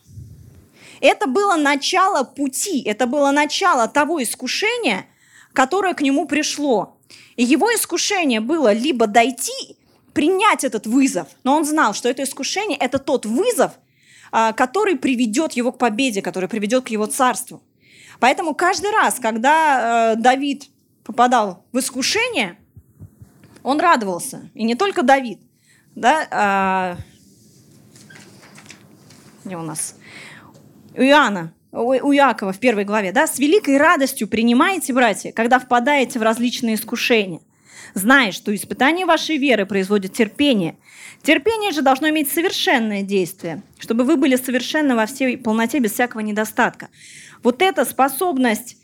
Это 1.00 1.28
было 1.28 1.56
начало 1.56 2.24
пути, 2.24 2.82
это 2.84 3.08
было 3.08 3.32
начало 3.32 3.88
того 3.88 4.24
искушения, 4.24 5.06
которое 5.54 5.94
к 5.94 6.02
нему 6.02 6.28
пришло. 6.28 6.98
И 7.36 7.44
его 7.44 7.68
искушение 7.74 8.40
было 8.40 8.74
либо 8.74 9.06
дойти, 9.08 9.78
принять 10.14 10.64
этот 10.64 10.88
вызов, 10.88 11.28
но 11.44 11.58
он 11.58 11.66
знал, 11.66 11.94
что 11.94 12.08
это 12.08 12.24
искушение– 12.24 12.78
это 12.80 13.00
тот 13.00 13.26
вызов, 13.26 13.72
а, 14.32 14.54
который 14.54 14.96
приведет 14.96 15.54
его 15.54 15.72
к 15.72 15.78
победе, 15.78 16.22
который 16.22 16.50
приведет 16.50 16.86
к 16.86 16.90
его 16.90 17.06
царству. 17.06 17.62
Поэтому 18.20 18.54
каждый 18.54 18.92
раз, 18.92 19.20
когда 19.20 20.14
э, 20.14 20.16
Давид 20.16 20.70
попадал 21.04 21.66
в 21.72 21.80
искушение, 21.80 22.58
он 23.64 23.80
радовался. 23.80 24.50
И 24.54 24.64
не 24.64 24.76
только 24.76 25.04
Давид. 25.04 25.40
Да, 25.96 26.28
а... 26.32 26.98
Где 29.46 29.58
у 29.58 29.62
нас? 29.62 29.96
У 30.96 31.02
Иоанна, 31.02 31.54
у 31.72 32.14
Иакова 32.14 32.54
в 32.54 32.60
первой 32.60 32.86
главе. 32.86 33.12
Да, 33.12 33.28
«С 33.28 33.40
великой 33.40 33.78
радостью 33.78 34.28
принимаете, 34.28 34.94
братья, 34.94 35.32
когда 35.32 35.60
впадаете 35.60 36.20
в 36.20 36.22
различные 36.22 36.76
искушения, 36.76 37.42
зная, 37.94 38.32
что 38.32 38.54
испытание 38.54 39.06
вашей 39.06 39.38
веры 39.38 39.66
производит 39.66 40.14
терпение. 40.14 40.78
Терпение 41.24 41.72
же 41.72 41.82
должно 41.82 42.10
иметь 42.10 42.30
совершенное 42.30 43.02
действие, 43.02 43.64
чтобы 43.80 44.04
вы 44.04 44.18
были 44.18 44.36
совершенны 44.36 44.94
во 44.96 45.06
всей 45.06 45.38
полноте 45.38 45.80
без 45.80 45.94
всякого 45.94 46.20
недостатка 46.20 46.90
вот 47.44 47.62
эта 47.62 47.86
способность 47.86 48.78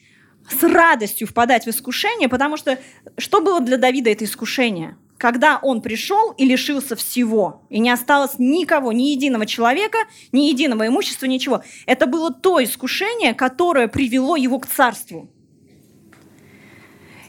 с 0.50 0.62
радостью 0.64 1.28
впадать 1.28 1.66
в 1.66 1.70
искушение, 1.70 2.30
потому 2.30 2.58
что 2.58 2.78
что 3.18 3.42
было 3.42 3.62
для 3.62 3.78
Давида 3.78 4.12
это 4.12 4.26
искушение? 4.26 4.98
Когда 5.18 5.60
он 5.62 5.82
пришел 5.82 6.32
и 6.32 6.46
лишился 6.46 6.96
всего, 6.96 7.64
и 7.70 7.80
не 7.80 7.90
осталось 7.90 8.36
никого, 8.38 8.94
ни 8.94 9.12
единого 9.12 9.46
человека, 9.46 9.98
ни 10.32 10.48
единого 10.48 10.88
имущества, 10.88 11.26
ничего. 11.26 11.62
Это 11.86 12.06
было 12.06 12.34
то 12.34 12.64
искушение, 12.64 13.34
которое 13.34 13.90
привело 13.90 14.38
его 14.38 14.60
к 14.60 14.68
царству. 14.68 15.30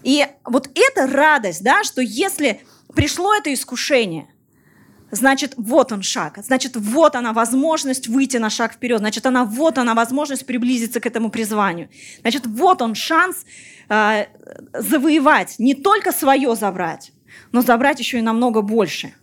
И 0.05 0.25
вот 0.45 0.71
эта 0.75 1.09
радость, 1.09 1.65
да, 1.65 1.83
что 1.83 2.01
если 2.01 2.61
пришло 2.95 3.35
это 3.35 3.53
искушение– 3.53 4.29
значит, 5.11 5.55
вот 5.57 5.93
он 5.93 6.03
шаг, 6.03 6.39
значит, 6.45 6.77
вот 6.77 7.15
она 7.15 7.33
возможность 7.33 8.09
выйти 8.09 8.37
на 8.39 8.51
шаг 8.51 8.73
вперед, 8.75 8.99
значит, 8.99 9.27
она 9.27 9.45
вот 9.45 9.79
она 9.79 9.95
возможность 9.95 10.47
приблизиться 10.47 11.01
к 11.01 11.07
этому 11.07 11.31
призванию, 11.31 11.89
значит, 12.21 12.47
вот 12.47 12.83
он 12.83 12.95
шанс 12.95 13.45
э, 13.89 14.27
завоевать, 14.73 15.57
не 15.59 15.75
только 15.75 16.13
свое 16.13 16.55
забрать, 16.55 17.13
но 17.53 17.63
забрать 17.63 17.99
еще 17.99 18.19
и 18.19 18.23
намного 18.23 18.63
больше. 18.63 19.15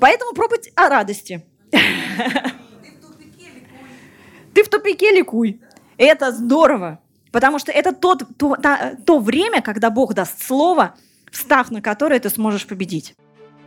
Поэтому 0.00 0.32
пробуйте 0.32 0.72
о 0.74 0.88
радости. 0.88 1.44
Ты 4.52 4.64
в 4.64 4.68
тупике 4.68 5.12
ликуй. 5.12 5.60
Это 5.96 6.32
здорово, 6.32 6.98
потому 7.30 7.58
что 7.60 7.70
это 7.70 7.92
тот, 7.92 8.24
то, 8.36 8.56
то, 8.56 8.96
то 9.06 9.18
время, 9.20 9.62
когда 9.62 9.90
Бог 9.90 10.14
даст 10.14 10.42
слово, 10.42 10.96
встав 11.30 11.70
на 11.70 11.80
которое 11.80 12.18
ты 12.18 12.30
сможешь 12.30 12.66
победить. 12.66 13.14